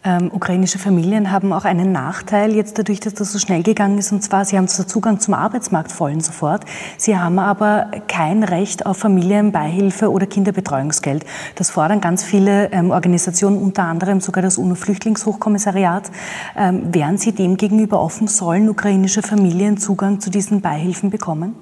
Ähm, 0.04 0.30
ukrainische 0.32 0.78
Familien 0.78 1.32
haben 1.32 1.52
auch 1.52 1.64
einen 1.64 1.90
Nachteil 1.90 2.54
jetzt 2.54 2.78
dadurch, 2.78 3.00
dass 3.00 3.14
das 3.14 3.32
so 3.32 3.40
schnell 3.40 3.64
gegangen 3.64 3.98
ist. 3.98 4.12
Und 4.12 4.22
zwar, 4.22 4.44
sie 4.44 4.56
haben 4.56 4.68
zwar 4.68 4.86
Zugang 4.86 5.18
zum 5.18 5.34
Arbeitsmarkt 5.34 5.90
vollen 5.90 6.20
sofort, 6.20 6.64
sie 6.96 7.18
haben 7.18 7.40
aber 7.40 7.90
kein 8.06 8.44
Recht 8.44 8.86
auf 8.86 8.98
Familienbeihilfe 8.98 10.10
oder 10.10 10.26
Kinderbetreuungsgeld. 10.26 11.24
Das 11.56 11.70
fordern 11.70 12.00
ganz 12.00 12.22
viele 12.22 12.70
ähm, 12.70 12.92
Organisationen, 12.92 13.60
unter 13.60 13.84
anderem 13.84 14.20
sogar 14.20 14.42
das 14.42 14.56
UNO-Flüchtlingshochkommissariat. 14.56 16.12
Ähm, 16.56 16.94
wären 16.94 17.18
Sie 17.18 17.32
dem 17.32 17.56
gegenüber 17.56 18.00
offen? 18.00 18.28
Sollen 18.28 18.68
ukrainische 18.68 19.22
Familien 19.22 19.78
Zugang 19.78 20.20
zu 20.20 20.30
diesen 20.30 20.60
Beihilfen 20.60 21.10
bekommen? 21.10 21.56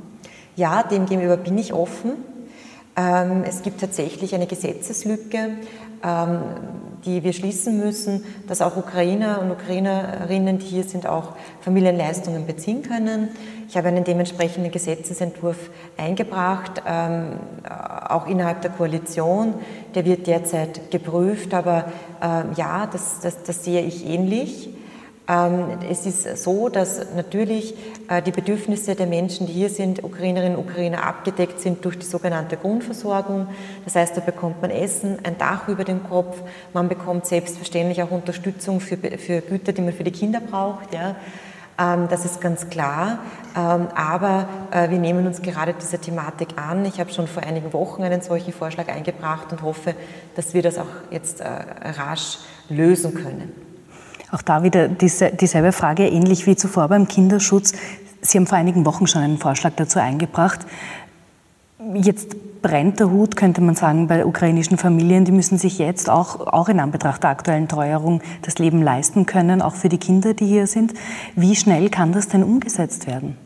Ja, 0.57 0.83
dem 0.83 1.07
gegenüber 1.07 1.39
bin 1.39 1.57
ich 1.57 1.73
offen. 1.73 2.13
Ähm, 2.97 3.45
es 3.47 3.63
gibt 3.63 3.81
tatsächlich 3.81 4.35
eine 4.35 4.47
Gesetzeslücke 4.47 5.57
die 7.05 7.23
wir 7.23 7.33
schließen 7.33 7.79
müssen, 7.79 8.25
dass 8.49 8.61
auch 8.61 8.77
Ukrainer 8.77 9.41
und 9.41 9.51
Ukrainerinnen, 9.51 10.59
die 10.59 10.67
hier 10.67 10.85
sind, 10.85 11.07
auch 11.07 11.33
Familienleistungen 11.61 12.47
beziehen 12.47 12.83
können. 12.83 13.29
Ich 13.69 13.77
habe 13.77 13.89
einen 13.89 14.05
dementsprechenden 14.05 14.71
Gesetzesentwurf 14.71 15.71
eingebracht, 15.97 16.83
ähm, 16.87 17.39
auch 18.09 18.27
innerhalb 18.27 18.61
der 18.63 18.71
Koalition. 18.71 19.55
Der 19.95 20.05
wird 20.05 20.27
derzeit 20.27 20.91
geprüft, 20.91 21.55
aber 21.55 21.87
ähm, 22.23 22.51
ja, 22.57 22.87
das, 22.87 23.21
das, 23.21 23.43
das 23.43 23.65
sehe 23.65 23.83
ich 23.83 24.07
ähnlich. 24.07 24.71
Ähm, 25.29 25.79
es 25.91 26.07
ist 26.07 26.43
so, 26.43 26.69
dass 26.69 27.15
natürlich 27.17 27.75
äh, 28.09 28.23
die 28.23 28.31
Bedürfnisse 28.31 28.95
der 28.95 29.07
Menschen, 29.07 29.47
die 29.47 29.53
hier 29.53 29.71
sind, 29.71 30.05
Ukrainerinnen 30.05 30.57
und 30.57 30.69
Ukrainer, 30.69 31.05
abgedeckt 31.05 31.61
sind 31.61 31.85
durch 31.85 31.99
die 31.99 32.07
sogenannte 32.07 32.57
Grundversorgung. 32.57 33.49
Das 33.85 33.97
heißt, 33.97 34.17
da 34.17 34.21
bekommt 34.21 34.63
man 34.63 34.71
Essen, 34.71 35.19
ein 35.25 35.37
Dach 35.37 35.67
über 35.67 35.83
dem 35.83 36.05
Kopf, 36.05 36.41
man 36.73 36.89
bekommt 36.89 37.27
selbstverständlich 37.27 38.03
auch 38.03 38.13
Unterstützung 38.13 38.81
für, 38.81 38.97
für 38.97 39.41
Güter, 39.41 39.73
die 39.73 39.83
man 39.83 39.93
für 39.93 40.05
die 40.05 40.13
Kinder 40.13 40.41
braucht. 40.41 40.95
Ja. 40.95 41.17
Ähm, 41.77 42.07
das 42.09 42.25
ist 42.25 42.41
ganz 42.41 42.71
klar. 42.71 43.19
Ähm, 43.57 43.89
aber 43.97 44.49
äh, 44.71 44.91
wir 44.91 44.99
nehmen 44.99 45.27
uns 45.27 45.43
gerade 45.43 45.75
dieser 45.75 46.01
Thematik 46.01 46.51
an. 46.57 46.85
Ich 46.85 47.01
habe 47.01 47.13
schon 47.13 47.27
vor 47.27 47.43
einigen 47.43 47.73
Wochen 47.73 48.05
einen 48.05 48.21
solchen 48.21 48.53
Vorschlag 48.53 48.89
eingebracht 48.89 49.51
und 49.51 49.63
hoffe, 49.63 49.95
dass 50.37 50.55
wir 50.55 50.63
das 50.63 50.79
auch 50.79 50.87
jetzt 51.11 51.41
äh, 51.41 51.47
rasch 51.47 52.39
lösen 52.69 53.15
können. 53.15 53.66
Auch 54.33 54.43
da 54.43 54.63
wieder 54.63 54.89
diese, 54.89 55.31
dieselbe 55.31 55.73
Frage, 55.73 56.09
ähnlich 56.09 56.47
wie 56.47 56.57
zuvor 56.57 56.89
beim 56.89 57.07
Kinderschutz. 57.07 57.73
Sie 58.23 58.39
haben 58.39 58.47
vor 58.47 58.59
einigen 58.59 58.85
Wochen 58.85 59.07
schon 59.07 59.23
einen 59.23 59.39
Vorschlag 59.39 59.73
dazu 59.77 59.99
eingebracht. 59.99 60.61
Jetzt 61.95 62.37
brennt 62.63 62.99
der 62.99 63.11
Hut, 63.11 63.37
könnte 63.37 63.61
man 63.61 63.77
sagen, 63.77 64.09
bei 64.09 64.27
ukrainischen 64.27 64.79
Familien. 64.79 65.25
Die 65.25 65.31
müssen 65.31 65.59
sich 65.59 65.79
jetzt 65.79 66.11
auch, 66.11 66.41
auch 66.49 66.69
in 66.69 66.81
Anbetracht 66.81 67.23
der 67.23 67.31
aktuellen 67.31 67.69
Teuerung 67.69 68.23
das 68.43 68.59
Leben 68.59 68.83
leisten 68.83 69.27
können, 69.27 69.63
auch 69.63 69.75
für 69.75 69.89
die 69.89 69.99
Kinder, 69.99 70.35
die 70.35 70.47
hier 70.47 70.67
sind. 70.67 70.95
Wie 71.37 71.55
schnell 71.55 71.89
kann 71.91 72.13
das 72.13 72.29
denn 72.29 72.43
umgesetzt 72.43 73.07
werden? 73.07 73.37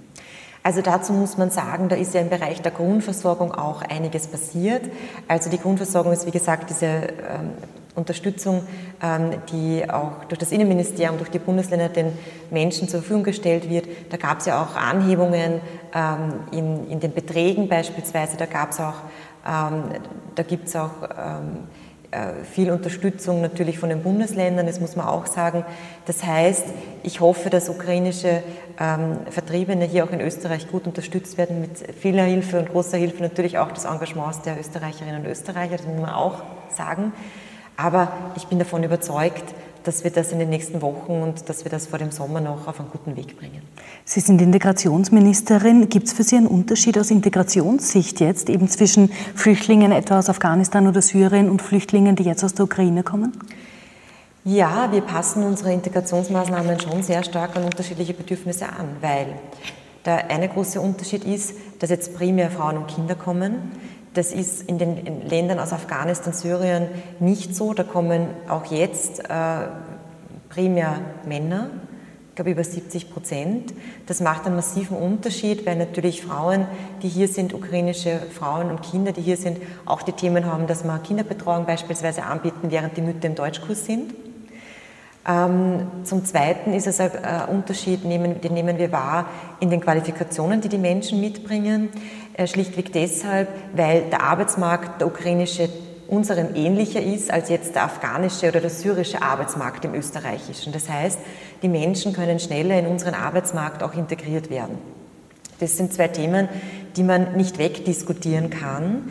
Also 0.62 0.80
dazu 0.80 1.12
muss 1.12 1.36
man 1.36 1.50
sagen, 1.50 1.88
da 1.88 1.96
ist 1.96 2.14
ja 2.14 2.20
im 2.20 2.28
Bereich 2.30 2.62
der 2.62 2.72
Grundversorgung 2.72 3.52
auch 3.52 3.82
einiges 3.82 4.26
passiert. 4.26 4.82
Also 5.26 5.50
die 5.50 5.58
Grundversorgung 5.58 6.12
ist, 6.12 6.26
wie 6.26 6.30
gesagt, 6.30 6.70
diese 6.70 6.86
ähm, 6.86 7.52
Unterstützung, 8.00 8.64
ähm, 9.02 9.32
die 9.52 9.88
auch 9.88 10.24
durch 10.28 10.38
das 10.38 10.52
Innenministerium, 10.52 11.18
durch 11.18 11.30
die 11.30 11.38
Bundesländer 11.38 11.88
den 11.88 12.12
Menschen 12.50 12.88
zur 12.88 13.00
Verfügung 13.00 13.24
gestellt 13.24 13.68
wird. 13.68 13.86
Da 14.10 14.16
gab 14.16 14.40
es 14.40 14.46
ja 14.46 14.62
auch 14.62 14.74
Anhebungen 14.74 15.60
ähm, 15.94 16.32
in, 16.50 16.90
in 16.90 17.00
den 17.00 17.12
Beträgen 17.12 17.68
beispielsweise, 17.68 18.36
da 18.36 18.46
gab 18.46 18.72
es 18.72 18.80
auch, 18.80 18.94
ähm, 19.46 19.84
da 20.34 20.42
gibt 20.42 20.68
es 20.68 20.76
auch 20.76 20.90
äh, 22.10 22.44
viel 22.44 22.70
Unterstützung 22.72 23.40
natürlich 23.40 23.78
von 23.78 23.88
den 23.88 24.02
Bundesländern, 24.02 24.66
das 24.66 24.80
muss 24.80 24.96
man 24.96 25.06
auch 25.06 25.26
sagen. 25.26 25.64
Das 26.06 26.24
heißt, 26.24 26.66
ich 27.04 27.20
hoffe, 27.20 27.50
dass 27.50 27.68
ukrainische 27.68 28.42
Vertriebene 29.28 29.84
hier 29.84 30.04
auch 30.04 30.10
in 30.10 30.22
Österreich 30.22 30.66
gut 30.70 30.86
unterstützt 30.86 31.36
werden 31.36 31.60
mit 31.60 31.70
vieler 32.00 32.24
Hilfe 32.24 32.58
und 32.58 32.70
großer 32.70 32.96
Hilfe, 32.96 33.22
natürlich 33.22 33.58
auch 33.58 33.70
des 33.72 33.84
Engagements 33.84 34.40
der 34.40 34.58
Österreicherinnen 34.58 35.22
und 35.22 35.30
Österreicher, 35.30 35.76
das 35.76 35.86
muss 35.86 36.00
man 36.00 36.10
auch 36.10 36.42
sagen. 36.70 37.12
Aber 37.82 38.12
ich 38.36 38.46
bin 38.46 38.58
davon 38.58 38.82
überzeugt, 38.82 39.54
dass 39.84 40.04
wir 40.04 40.10
das 40.10 40.32
in 40.32 40.38
den 40.38 40.50
nächsten 40.50 40.82
Wochen 40.82 41.22
und 41.22 41.48
dass 41.48 41.64
wir 41.64 41.70
das 41.70 41.86
vor 41.86 41.98
dem 41.98 42.10
Sommer 42.10 42.40
noch 42.40 42.66
auf 42.66 42.78
einen 42.78 42.90
guten 42.90 43.16
Weg 43.16 43.38
bringen. 43.38 43.62
Sie 44.04 44.20
sind 44.20 44.42
Integrationsministerin. 44.42 45.88
Gibt 45.88 46.08
es 46.08 46.12
für 46.12 46.22
Sie 46.22 46.36
einen 46.36 46.46
Unterschied 46.46 46.98
aus 46.98 47.10
Integrationssicht 47.10 48.20
jetzt 48.20 48.50
eben 48.50 48.68
zwischen 48.68 49.10
Flüchtlingen 49.34 49.92
etwa 49.92 50.18
aus 50.18 50.28
Afghanistan 50.28 50.86
oder 50.86 51.00
Syrien 51.00 51.48
und 51.48 51.62
Flüchtlingen, 51.62 52.16
die 52.16 52.24
jetzt 52.24 52.44
aus 52.44 52.52
der 52.52 52.66
Ukraine 52.66 53.02
kommen? 53.02 53.32
Ja, 54.44 54.90
wir 54.90 55.02
passen 55.02 55.42
unsere 55.44 55.72
Integrationsmaßnahmen 55.72 56.80
schon 56.80 57.02
sehr 57.02 57.22
stark 57.22 57.56
an 57.56 57.64
unterschiedliche 57.64 58.14
Bedürfnisse 58.14 58.66
an, 58.66 58.96
weil 59.00 59.26
der 60.04 60.30
eine 60.30 60.48
große 60.48 60.80
Unterschied 60.80 61.24
ist, 61.24 61.54
dass 61.78 61.90
jetzt 61.90 62.14
primär 62.16 62.50
Frauen 62.50 62.78
und 62.78 62.88
Kinder 62.88 63.14
kommen. 63.14 63.72
Das 64.14 64.32
ist 64.32 64.62
in 64.62 64.78
den 64.78 65.28
Ländern 65.28 65.60
aus 65.60 65.72
Afghanistan, 65.72 66.32
Syrien 66.32 66.88
nicht 67.20 67.54
so. 67.54 67.74
Da 67.74 67.84
kommen 67.84 68.28
auch 68.48 68.66
jetzt 68.66 69.20
äh, 69.20 69.68
primär 70.48 71.00
Männer, 71.26 71.70
ich 72.30 72.34
glaube 72.34 72.50
über 72.50 72.64
70 72.64 73.12
Prozent. 73.12 73.72
Das 74.06 74.20
macht 74.20 74.46
einen 74.46 74.56
massiven 74.56 74.96
Unterschied, 74.96 75.64
weil 75.64 75.76
natürlich 75.76 76.22
Frauen, 76.22 76.66
die 77.02 77.08
hier 77.08 77.28
sind, 77.28 77.54
ukrainische 77.54 78.18
Frauen 78.32 78.70
und 78.70 78.82
Kinder, 78.82 79.12
die 79.12 79.22
hier 79.22 79.36
sind, 79.36 79.58
auch 79.84 80.02
die 80.02 80.12
Themen 80.12 80.44
haben, 80.46 80.66
dass 80.66 80.84
man 80.84 81.02
Kinderbetreuung 81.02 81.66
beispielsweise 81.66 82.24
anbieten, 82.24 82.70
während 82.70 82.96
die 82.96 83.02
Mütter 83.02 83.28
im 83.28 83.36
Deutschkurs 83.36 83.86
sind. 83.86 84.12
Ähm, 85.28 85.86
zum 86.04 86.24
Zweiten 86.24 86.72
ist 86.72 86.86
es 86.86 86.98
ein 86.98 87.10
Unterschied, 87.48 88.02
den 88.04 88.54
nehmen 88.54 88.78
wir 88.78 88.90
wahr 88.90 89.26
in 89.60 89.68
den 89.68 89.80
Qualifikationen, 89.80 90.62
die 90.62 90.70
die 90.70 90.78
Menschen 90.78 91.20
mitbringen. 91.20 91.90
Äh, 92.34 92.46
schlichtweg 92.46 92.92
deshalb, 92.92 93.48
weil 93.74 94.02
der 94.10 94.22
Arbeitsmarkt, 94.22 95.00
der 95.00 95.08
ukrainische, 95.08 95.68
unserem 96.08 96.54
ähnlicher 96.56 97.00
ist 97.00 97.32
als 97.32 97.48
jetzt 97.48 97.74
der 97.76 97.84
afghanische 97.84 98.48
oder 98.48 98.60
der 98.60 98.70
syrische 98.70 99.22
Arbeitsmarkt 99.22 99.84
im 99.84 99.94
österreichischen. 99.94 100.72
Das 100.72 100.88
heißt, 100.88 101.18
die 101.62 101.68
Menschen 101.68 102.12
können 102.12 102.40
schneller 102.40 102.78
in 102.78 102.86
unseren 102.86 103.14
Arbeitsmarkt 103.14 103.82
auch 103.82 103.94
integriert 103.94 104.50
werden. 104.50 104.78
Das 105.60 105.76
sind 105.76 105.92
zwei 105.92 106.08
Themen, 106.08 106.48
die 106.96 107.02
man 107.02 107.36
nicht 107.36 107.58
wegdiskutieren 107.58 108.50
kann 108.50 109.08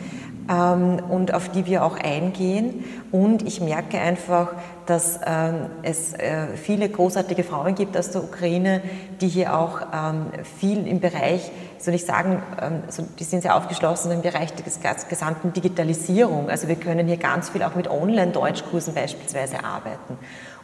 und 0.50 1.32
auf 1.32 1.48
die 1.50 1.66
wir 1.66 1.84
auch 1.84 1.96
eingehen. 1.96 2.84
Und 3.12 3.46
ich 3.46 3.60
merke 3.60 3.98
einfach, 3.98 4.48
dass 4.86 5.20
ähm, 5.24 5.66
es 5.82 6.14
äh, 6.14 6.56
viele 6.56 6.88
großartige 6.88 7.44
Frauen 7.44 7.76
gibt 7.76 7.96
aus 7.96 8.10
der 8.10 8.24
Ukraine, 8.24 8.82
die 9.20 9.28
hier 9.28 9.56
auch 9.56 9.80
ähm, 9.94 10.26
viel 10.58 10.88
im 10.88 10.98
Bereich, 10.98 11.52
soll 11.78 11.94
ich 11.94 12.04
sagen, 12.04 12.42
ähm, 12.60 12.82
die 13.18 13.24
sind 13.24 13.42
sehr 13.42 13.54
aufgeschlossen 13.54 14.10
im 14.10 14.22
Bereich 14.22 14.52
der 14.54 14.64
gesamten 15.08 15.52
Digitalisierung. 15.52 16.50
Also 16.50 16.66
wir 16.66 16.76
können 16.76 17.06
hier 17.06 17.18
ganz 17.18 17.50
viel 17.50 17.62
auch 17.62 17.76
mit 17.76 17.88
Online-Deutschkursen 17.88 18.92
beispielsweise 18.92 19.62
arbeiten. 19.64 20.18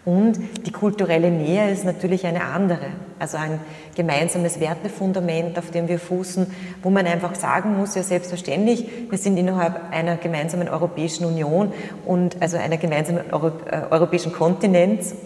Und 0.06 0.38
die 0.64 0.70
kulturelle 0.70 1.32
Nähe 1.32 1.68
ist 1.72 1.84
natürlich 1.84 2.24
eine 2.26 2.44
andere, 2.44 2.86
also 3.18 3.38
ein 3.38 3.58
gemeinsames 3.96 4.60
Wertefundament, 4.60 5.58
auf 5.58 5.72
dem 5.72 5.88
wir 5.88 5.98
fußen, 5.98 6.46
wo 6.80 6.90
man 6.90 7.06
einfach 7.06 7.34
sagen 7.34 7.76
muss, 7.76 7.96
ja 7.96 8.04
selbstverständlich, 8.04 8.88
wir 9.10 9.18
sind 9.18 9.36
innerhalb 9.36 9.90
einer 9.90 10.16
gemeinsamen 10.16 10.68
Europäischen 10.68 11.26
Union 11.26 11.72
und 12.04 12.40
also 12.40 12.56
einer 12.56 12.76
gemeinsamen 12.76 13.32
Euro, 13.32 13.48
äh, 13.68 13.82
europäischen 13.90 14.32
Kontinents 14.32 15.16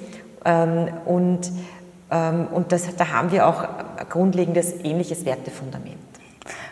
ähm, 0.47 0.89
und, 1.05 1.53
ähm, 2.11 2.47
und 2.51 2.73
das, 2.73 2.97
da 2.97 3.09
haben 3.09 3.33
wir 3.33 3.47
auch 3.47 3.63
ein 3.63 4.09
grundlegendes 4.09 4.83
ähnliches 4.83 5.27
Wertefundament. 5.27 6.10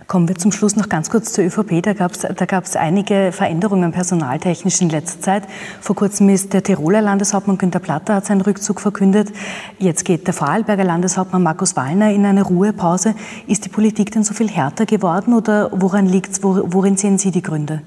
Kommen 0.09 0.27
wir 0.27 0.37
zum 0.37 0.53
Schluss 0.53 0.75
noch 0.75 0.89
ganz 0.89 1.11
kurz 1.11 1.35
zur 1.35 1.45
ÖVP. 1.45 1.83
Da 1.83 1.93
gab 1.93 2.13
es 2.13 2.21
da 2.21 2.47
gab's 2.47 2.77
einige 2.77 3.31
Veränderungen 3.31 3.93
personaltechnisch 3.93 4.81
in 4.81 4.89
letzter 4.89 5.21
Zeit. 5.21 5.43
Vor 5.83 5.97
kurzem 5.97 6.31
ist 6.31 6.55
der 6.55 6.63
Tiroler 6.63 7.03
Landeshauptmann 7.03 7.59
Günter 7.59 7.79
Platter 7.79 8.15
hat 8.15 8.25
seinen 8.25 8.41
Rückzug 8.41 8.81
verkündet. 8.81 9.31
Jetzt 9.79 10.07
geht 10.07 10.27
der 10.27 10.33
Vorarlberger 10.33 10.85
Landeshauptmann 10.85 11.43
Markus 11.43 11.77
Wallner 11.77 12.11
in 12.11 12.25
eine 12.25 12.43
Ruhepause. 12.43 13.15
Ist 13.47 13.67
die 13.67 13.69
Politik 13.69 14.11
denn 14.11 14.25
so 14.25 14.33
viel 14.33 14.49
härter 14.49 14.87
geworden 14.87 15.35
oder 15.35 15.69
woran 15.75 16.07
liegt 16.07 16.33
es? 16.33 16.43
Worin 16.43 16.97
sehen 16.97 17.19
Sie 17.19 17.31
die 17.31 17.43
Gründe? 17.43 17.83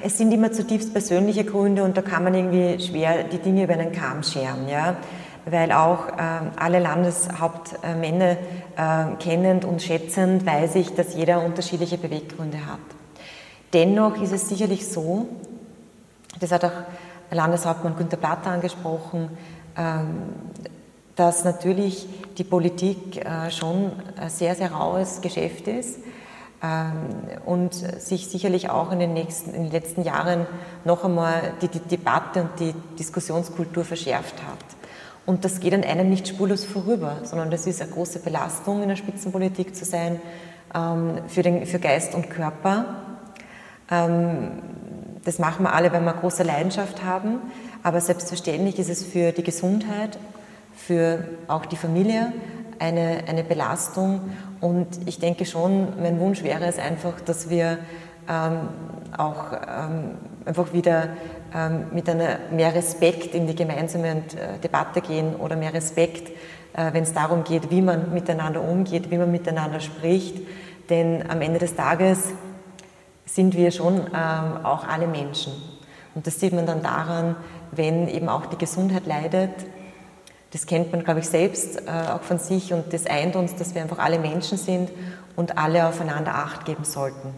Es 0.00 0.18
sind 0.18 0.32
immer 0.32 0.50
zutiefst 0.50 0.92
persönliche 0.92 1.44
Gründe 1.44 1.84
und 1.84 1.96
da 1.96 2.02
kann 2.02 2.24
man 2.24 2.34
irgendwie 2.34 2.84
schwer 2.84 3.22
die 3.22 3.38
Dinge 3.38 3.62
über 3.62 3.74
einen 3.74 3.92
Kamm 3.92 4.24
scheren. 4.24 4.68
Ja? 4.68 4.96
Weil 5.44 5.72
auch 5.72 6.08
äh, 6.08 6.12
alle 6.56 6.78
Landeshauptmänner 6.78 8.30
äh, 8.30 8.36
kennend 9.18 9.64
und 9.64 9.82
schätzend 9.82 10.44
weiß 10.46 10.74
ich, 10.76 10.94
dass 10.94 11.14
jeder 11.14 11.44
unterschiedliche 11.44 11.98
Beweggründe 11.98 12.66
hat. 12.66 12.78
Dennoch 13.72 14.20
ist 14.20 14.32
es 14.32 14.48
sicherlich 14.48 14.88
so, 14.88 15.28
das 16.40 16.52
hat 16.52 16.64
auch 16.64 16.72
Landeshauptmann 17.30 17.96
Günter 17.96 18.16
Platter 18.16 18.50
angesprochen, 18.50 19.30
ähm, 19.76 20.22
dass 21.16 21.44
natürlich 21.44 22.08
die 22.38 22.44
Politik 22.44 23.24
äh, 23.24 23.50
schon 23.50 23.92
ein 24.16 24.30
sehr, 24.30 24.54
sehr 24.54 24.72
raues 24.72 25.20
Geschäft 25.20 25.68
ist. 25.68 25.98
ähm, 26.62 27.40
und 27.46 27.74
sich 27.74 28.28
sicherlich 28.28 28.70
auch 28.70 28.92
in 28.92 28.98
den, 28.98 29.14
nächsten, 29.14 29.54
in 29.54 29.64
den 29.64 29.72
letzten 29.72 30.02
Jahren 30.02 30.46
noch 30.84 31.04
einmal 31.04 31.54
die, 31.62 31.68
die 31.68 31.80
Debatte 31.80 32.42
und 32.42 32.60
die 32.60 32.74
Diskussionskultur 32.98 33.84
verschärft 33.84 34.36
hat. 34.42 34.79
Und 35.26 35.44
das 35.44 35.60
geht 35.60 35.74
an 35.74 35.84
einem 35.84 36.10
nicht 36.10 36.28
spurlos 36.28 36.64
vorüber, 36.64 37.18
sondern 37.24 37.50
das 37.50 37.66
ist 37.66 37.80
eine 37.82 37.90
große 37.90 38.20
Belastung 38.20 38.82
in 38.82 38.88
der 38.88 38.96
Spitzenpolitik 38.96 39.76
zu 39.76 39.84
sein 39.84 40.20
ähm, 40.74 41.18
für, 41.28 41.42
den, 41.42 41.66
für 41.66 41.78
Geist 41.78 42.14
und 42.14 42.30
Körper. 42.30 42.96
Ähm, 43.90 44.62
das 45.24 45.38
machen 45.38 45.64
wir 45.64 45.74
alle, 45.74 45.92
weil 45.92 46.00
wir 46.00 46.14
große 46.14 46.42
Leidenschaft 46.42 47.04
haben, 47.04 47.40
aber 47.82 48.00
selbstverständlich 48.00 48.78
ist 48.78 48.88
es 48.88 49.04
für 49.04 49.32
die 49.32 49.42
Gesundheit, 49.42 50.18
für 50.74 51.24
auch 51.46 51.66
die 51.66 51.76
Familie 51.76 52.32
eine, 52.78 53.24
eine 53.28 53.44
Belastung 53.44 54.20
und 54.60 54.88
ich 55.06 55.18
denke 55.18 55.44
schon, 55.44 56.00
mein 56.00 56.18
Wunsch 56.20 56.42
wäre 56.42 56.64
es 56.64 56.78
einfach, 56.78 57.20
dass 57.20 57.50
wir 57.50 57.78
ähm, 58.28 58.68
auch 59.16 59.52
einfach 60.44 60.72
wieder 60.72 61.08
ähm, 61.54 61.86
mit 61.92 62.08
einer 62.08 62.38
mehr 62.50 62.74
Respekt 62.74 63.34
in 63.34 63.46
die 63.46 63.54
gemeinsame 63.54 64.08
äh, 64.08 64.58
Debatte 64.62 65.00
gehen 65.00 65.36
oder 65.36 65.56
mehr 65.56 65.74
Respekt, 65.74 66.30
äh, 66.74 66.92
wenn 66.92 67.02
es 67.02 67.12
darum 67.12 67.44
geht, 67.44 67.70
wie 67.70 67.82
man 67.82 68.12
miteinander 68.12 68.62
umgeht, 68.62 69.10
wie 69.10 69.18
man 69.18 69.30
miteinander 69.30 69.80
spricht. 69.80 70.36
Denn 70.88 71.28
am 71.28 71.40
Ende 71.40 71.58
des 71.58 71.74
Tages 71.74 72.30
sind 73.26 73.56
wir 73.56 73.70
schon 73.70 73.98
ähm, 73.98 74.64
auch 74.64 74.86
alle 74.86 75.06
Menschen. 75.06 75.52
Und 76.14 76.26
das 76.26 76.40
sieht 76.40 76.52
man 76.52 76.66
dann 76.66 76.82
daran, 76.82 77.36
wenn 77.70 78.08
eben 78.08 78.28
auch 78.28 78.46
die 78.46 78.58
Gesundheit 78.58 79.06
leidet, 79.06 79.50
das 80.52 80.66
kennt 80.66 80.90
man, 80.90 81.04
glaube 81.04 81.20
ich, 81.20 81.28
selbst 81.28 81.82
äh, 81.86 82.10
auch 82.10 82.22
von 82.22 82.38
sich 82.38 82.72
und 82.72 82.92
das 82.92 83.06
eint 83.06 83.36
uns, 83.36 83.54
dass 83.54 83.74
wir 83.74 83.82
einfach 83.82 84.00
alle 84.00 84.18
Menschen 84.18 84.58
sind 84.58 84.90
und 85.36 85.56
alle 85.56 85.86
aufeinander 85.86 86.34
Acht 86.34 86.64
geben 86.64 86.84
sollten. 86.84 87.32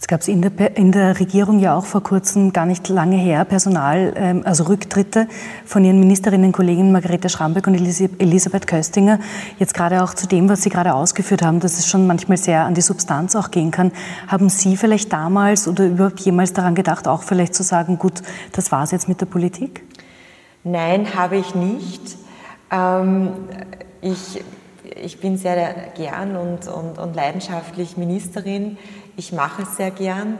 Jetzt 0.00 0.08
gab 0.08 0.22
es 0.22 0.28
in 0.28 0.40
der, 0.40 0.78
in 0.78 0.92
der 0.92 1.20
Regierung 1.20 1.58
ja 1.58 1.76
auch 1.76 1.84
vor 1.84 2.02
kurzem, 2.02 2.54
gar 2.54 2.64
nicht 2.64 2.88
lange 2.88 3.18
her, 3.18 3.44
Personal, 3.44 4.14
ähm, 4.16 4.40
also 4.46 4.64
Rücktritte 4.64 5.28
von 5.66 5.84
Ihren 5.84 6.00
Ministerinnen, 6.00 6.52
Kolleginnen 6.52 6.90
Margarete 6.90 7.28
Schrambeck 7.28 7.66
und 7.66 7.74
Elisabeth 7.74 8.66
Köstinger. 8.66 9.18
Jetzt 9.58 9.74
gerade 9.74 10.02
auch 10.02 10.14
zu 10.14 10.26
dem, 10.26 10.48
was 10.48 10.62
Sie 10.62 10.70
gerade 10.70 10.94
ausgeführt 10.94 11.42
haben, 11.42 11.60
dass 11.60 11.78
es 11.78 11.86
schon 11.86 12.06
manchmal 12.06 12.38
sehr 12.38 12.64
an 12.64 12.72
die 12.72 12.80
Substanz 12.80 13.36
auch 13.36 13.50
gehen 13.50 13.72
kann. 13.72 13.92
Haben 14.26 14.48
Sie 14.48 14.78
vielleicht 14.78 15.12
damals 15.12 15.68
oder 15.68 15.84
überhaupt 15.84 16.20
jemals 16.20 16.54
daran 16.54 16.74
gedacht, 16.74 17.06
auch 17.06 17.22
vielleicht 17.22 17.54
zu 17.54 17.62
sagen, 17.62 17.98
gut, 17.98 18.22
das 18.52 18.72
war 18.72 18.84
es 18.84 18.92
jetzt 18.92 19.06
mit 19.06 19.20
der 19.20 19.26
Politik? 19.26 19.82
Nein, 20.64 21.14
habe 21.14 21.36
ich 21.36 21.54
nicht. 21.54 22.16
Ähm, 22.72 23.32
ich, 24.00 24.42
ich 24.82 25.20
bin 25.20 25.36
sehr 25.36 25.74
gern 25.94 26.36
und, 26.36 26.68
und, 26.68 26.98
und 26.98 27.14
leidenschaftlich 27.14 27.98
Ministerin. 27.98 28.78
Ich 29.20 29.32
mache 29.32 29.64
es 29.64 29.76
sehr 29.76 29.90
gern. 29.90 30.38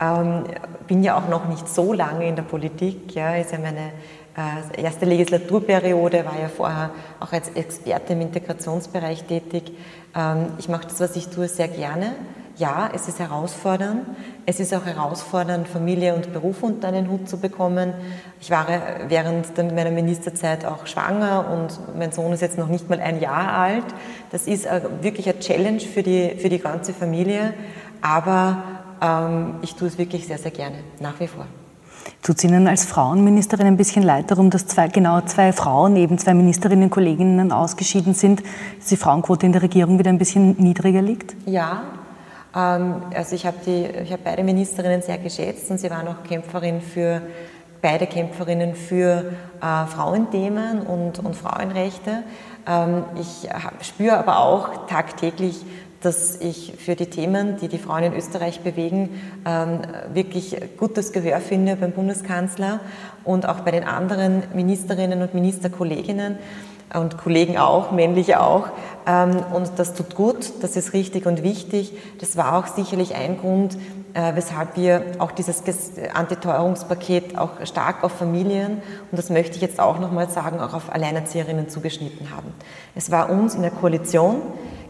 Ähm, 0.00 0.44
bin 0.86 1.02
ja 1.04 1.18
auch 1.18 1.28
noch 1.28 1.48
nicht 1.48 1.68
so 1.68 1.92
lange 1.92 2.26
in 2.26 2.34
der 2.34 2.44
Politik. 2.44 3.14
Ja, 3.14 3.36
ist 3.36 3.52
ja 3.52 3.58
meine 3.58 3.92
äh, 4.38 4.82
erste 4.82 5.04
Legislaturperiode, 5.04 6.24
war 6.24 6.40
ja 6.40 6.48
vorher 6.48 6.92
auch 7.20 7.30
als 7.30 7.50
Experte 7.50 8.14
im 8.14 8.22
Integrationsbereich 8.22 9.24
tätig. 9.24 9.72
Ähm, 10.16 10.46
ich 10.56 10.70
mache 10.70 10.84
das, 10.84 10.98
was 10.98 11.14
ich 11.16 11.28
tue, 11.28 11.46
sehr 11.46 11.68
gerne 11.68 12.14
ja, 12.58 12.90
es 12.94 13.08
ist 13.08 13.18
herausfordernd. 13.18 14.06
Es 14.44 14.60
ist 14.60 14.74
auch 14.74 14.84
herausfordernd, 14.84 15.68
Familie 15.68 16.14
und 16.14 16.32
Beruf 16.32 16.62
unter 16.62 16.88
einen 16.88 17.08
Hut 17.08 17.28
zu 17.28 17.38
bekommen. 17.38 17.94
Ich 18.40 18.50
war 18.50 18.66
während 19.08 19.56
meiner 19.56 19.90
Ministerzeit 19.90 20.64
auch 20.64 20.86
schwanger 20.86 21.46
und 21.50 21.96
mein 21.98 22.12
Sohn 22.12 22.32
ist 22.32 22.40
jetzt 22.40 22.58
noch 22.58 22.68
nicht 22.68 22.90
mal 22.90 23.00
ein 23.00 23.20
Jahr 23.20 23.52
alt. 23.52 23.84
Das 24.30 24.46
ist 24.46 24.66
wirklich 25.00 25.28
eine 25.28 25.38
Challenge 25.38 25.80
für 25.80 26.02
die, 26.02 26.36
für 26.38 26.48
die 26.48 26.58
ganze 26.58 26.92
Familie, 26.92 27.54
aber 28.02 28.62
ähm, 29.00 29.54
ich 29.62 29.74
tue 29.74 29.88
es 29.88 29.96
wirklich 29.96 30.26
sehr, 30.26 30.38
sehr 30.38 30.50
gerne, 30.50 30.76
nach 31.00 31.18
wie 31.20 31.28
vor. 31.28 31.46
Tut 32.22 32.38
es 32.38 32.44
Ihnen 32.44 32.68
als 32.68 32.84
Frauenministerin 32.84 33.66
ein 33.66 33.76
bisschen 33.76 34.02
leid 34.02 34.30
darum, 34.30 34.50
dass 34.50 34.66
zwei, 34.66 34.88
genau 34.88 35.20
zwei 35.22 35.52
Frauen, 35.52 35.96
eben 35.96 36.18
zwei 36.18 36.34
Ministerinnen, 36.34 36.90
Kolleginnen 36.90 37.52
ausgeschieden 37.52 38.14
sind, 38.14 38.42
dass 38.78 38.88
die 38.88 38.96
Frauenquote 38.96 39.46
in 39.46 39.52
der 39.52 39.62
Regierung 39.62 39.98
wieder 39.98 40.10
ein 40.10 40.18
bisschen 40.18 40.56
niedriger 40.58 41.02
liegt? 41.02 41.34
Ja, 41.46 41.82
ähm, 42.54 43.02
also 43.14 43.34
ich 43.34 43.46
habe 43.46 43.56
hab 44.10 44.24
beide 44.24 44.44
Ministerinnen 44.44 45.02
sehr 45.02 45.18
geschätzt 45.18 45.70
und 45.70 45.78
sie 45.78 45.90
waren 45.90 46.08
auch 46.08 46.22
Kämpferin 46.22 46.80
für, 46.80 47.22
beide 47.80 48.06
Kämpferinnen 48.06 48.74
für 48.74 49.32
äh, 49.60 49.86
Frauenthemen 49.86 50.82
und, 50.82 51.18
und 51.18 51.34
Frauenrechte. 51.34 52.22
Ähm, 52.68 53.04
ich 53.20 53.48
spüre 53.84 54.18
aber 54.18 54.38
auch 54.38 54.86
tagtäglich, 54.86 55.64
dass 56.02 56.36
ich 56.40 56.74
für 56.78 56.96
die 56.96 57.06
Themen, 57.06 57.56
die 57.60 57.68
die 57.68 57.78
Frauen 57.78 58.02
in 58.04 58.14
Österreich 58.14 58.60
bewegen, 58.60 59.20
ähm, 59.46 59.80
wirklich 60.12 60.56
gutes 60.76 61.12
Gehör 61.12 61.40
finde 61.40 61.76
beim 61.76 61.92
Bundeskanzler 61.92 62.80
und 63.24 63.48
auch 63.48 63.60
bei 63.60 63.70
den 63.70 63.84
anderen 63.84 64.42
Ministerinnen 64.54 65.22
und 65.22 65.34
Ministerkolleginnen 65.34 66.38
und 66.94 67.18
Kollegen 67.18 67.56
auch, 67.56 67.92
männliche 67.92 68.40
auch. 68.40 68.68
Ähm, 69.06 69.36
und 69.52 69.72
das 69.76 69.94
tut 69.94 70.14
gut, 70.14 70.52
das 70.60 70.76
ist 70.76 70.92
richtig 70.92 71.26
und 71.26 71.42
wichtig. 71.42 71.92
Das 72.20 72.36
war 72.36 72.58
auch 72.58 72.66
sicherlich 72.66 73.14
ein 73.14 73.38
Grund, 73.38 73.76
äh, 74.14 74.34
weshalb 74.34 74.76
wir 74.76 75.02
auch 75.18 75.32
dieses 75.32 75.62
Antiteuerungspaket 76.12 77.38
auch 77.38 77.64
stark 77.64 78.04
auf 78.04 78.12
Familien, 78.12 78.82
und 79.10 79.18
das 79.18 79.30
möchte 79.30 79.56
ich 79.56 79.62
jetzt 79.62 79.80
auch 79.80 79.98
nochmal 79.98 80.28
sagen, 80.28 80.60
auch 80.60 80.74
auf 80.74 80.92
Alleinerzieherinnen 80.92 81.68
zugeschnitten 81.68 82.30
haben. 82.34 82.52
Es 82.94 83.10
war 83.10 83.30
uns 83.30 83.54
in 83.54 83.62
der 83.62 83.70
Koalition 83.70 84.42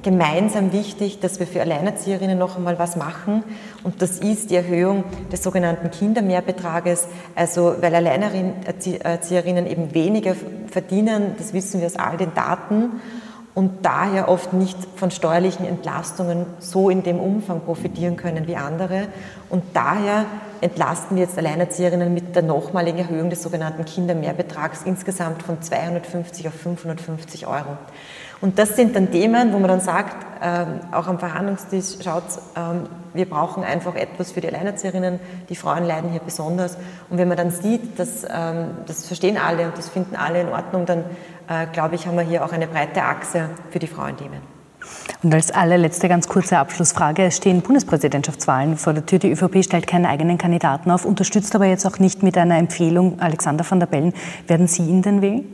gemeinsam 0.03 0.73
wichtig, 0.73 1.21
dass 1.21 1.38
wir 1.38 1.47
für 1.47 1.61
Alleinerzieherinnen 1.61 2.38
noch 2.38 2.57
einmal 2.57 2.79
was 2.79 2.97
machen. 2.97 3.45
Und 3.83 4.03
das 4.03 4.19
ist 4.19 4.51
die 4.51 4.57
Erhöhung 4.57 5.05
des 5.31 5.43
sogenannten 5.43 5.91
Kindermehrbetrages. 5.91 7.07
Also, 7.35 7.77
weil 7.81 7.95
Alleinerzieherinnen 7.95 9.67
eben 9.67 9.95
weniger 9.95 10.35
verdienen, 10.71 11.35
das 11.38 11.53
wissen 11.53 11.81
wir 11.81 11.87
aus 11.87 11.97
all 11.97 12.17
den 12.17 12.35
Daten 12.35 13.01
und 13.55 13.85
daher 13.85 14.29
oft 14.29 14.53
nicht 14.53 14.79
von 14.97 15.11
steuerlichen 15.11 15.67
Entlastungen 15.67 16.47
so 16.59 16.88
in 16.88 17.03
dem 17.03 17.19
Umfang 17.19 17.61
profitieren 17.61 18.17
können 18.17 18.47
wie 18.47 18.57
andere. 18.57 19.09
Und 19.51 19.62
daher 19.75 20.25
entlasten 20.62 21.16
wir 21.16 21.25
jetzt 21.25 21.37
Alleinerzieherinnen 21.37 22.14
mit 22.14 22.37
der 22.37 22.42
nochmaligen 22.42 23.01
Erhöhung 23.01 23.31
des 23.31 23.42
sogenannten 23.42 23.85
Kindermehrbetrags 23.85 24.83
insgesamt 24.85 25.42
von 25.42 25.61
250 25.61 26.46
auf 26.48 26.55
550 26.55 27.46
Euro. 27.48 27.77
Und 28.40 28.59
das 28.59 28.77
sind 28.77 28.96
dann 28.96 29.11
Themen, 29.11 29.53
wo 29.53 29.59
man 29.59 29.68
dann 29.68 29.81
sagt, 29.81 30.27
ähm, 30.42 30.81
auch 30.92 31.07
am 31.07 31.18
Verhandlungstisch, 31.18 32.03
schaut, 32.03 32.25
ähm, 32.57 32.88
wir 33.12 33.29
brauchen 33.29 33.62
einfach 33.64 33.94
etwas 33.94 34.33
für 34.33 34.40
die 34.40 34.48
Alleinerzieherinnen, 34.48 35.20
die 35.48 35.57
Frauen 35.57 35.85
leiden 35.85 36.11
hier 36.11 36.20
besonders. 36.20 36.77
Und 37.11 37.18
wenn 37.18 37.29
man 37.29 37.37
dann 37.37 37.51
sieht, 37.51 37.98
dass, 37.98 38.25
ähm, 38.25 38.70
das 38.87 39.07
verstehen 39.07 39.38
alle 39.38 39.66
und 39.66 39.79
das 39.79 39.88
finden 39.88 40.16
alle 40.16 40.40
in 40.40 40.48
Ordnung, 40.48 40.87
dann 40.87 41.05
äh, 41.48 41.66
glaube 41.72 41.96
ich, 41.96 42.07
haben 42.07 42.16
wir 42.16 42.25
hier 42.25 42.44
auch 42.44 42.53
eine 42.53 42.68
breite 42.68 43.03
Achse 43.03 43.51
für 43.70 43.79
die 43.79 43.88
Frauenthemen. 43.88 44.52
Und 45.23 45.33
als 45.35 45.51
allerletzte 45.51 46.09
ganz 46.09 46.29
kurze 46.29 46.59
Abschlussfrage. 46.59 47.25
Es 47.25 47.37
stehen 47.37 47.61
Bundespräsidentschaftswahlen 47.62 48.77
vor 48.77 48.92
der 48.92 49.07
Tür. 49.07 49.18
Die 49.18 49.31
ÖVP 49.31 49.62
stellt 49.64 49.87
keinen 49.87 50.07
eigenen 50.07 50.38
Kandidaten 50.38 50.90
auf, 50.90 51.05
unterstützt 51.05 51.55
aber 51.55 51.66
jetzt 51.66 51.87
auch 51.87 51.99
nicht 51.99 52.23
mit 52.23 52.37
einer 52.37 52.59
Empfehlung 52.59 53.21
Alexander 53.21 53.64
van 53.68 53.81
der 53.81 53.87
Bellen. 53.87 54.12
Werden 54.47 54.66
Sie 54.66 54.83
ihn 54.83 55.03
denn 55.03 55.23
wählen? 55.23 55.45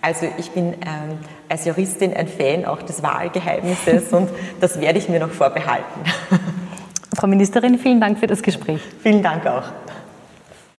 Also 0.00 0.26
ich 0.36 0.50
bin 0.50 0.74
ähm, 0.74 1.18
als 1.48 1.64
Juristin 1.64 2.12
ein 2.14 2.28
Fan 2.28 2.66
auch 2.66 2.82
des 2.82 3.02
Wahlgeheimnisses 3.02 4.12
und 4.12 4.28
das 4.60 4.78
werde 4.80 4.98
ich 4.98 5.08
mir 5.08 5.18
noch 5.18 5.30
vorbehalten. 5.30 6.00
Frau 7.16 7.26
Ministerin, 7.26 7.78
vielen 7.78 8.00
Dank 8.00 8.18
für 8.18 8.26
das 8.26 8.42
Gespräch. 8.42 8.80
Vielen 9.02 9.22
Dank 9.22 9.46
auch. 9.46 9.62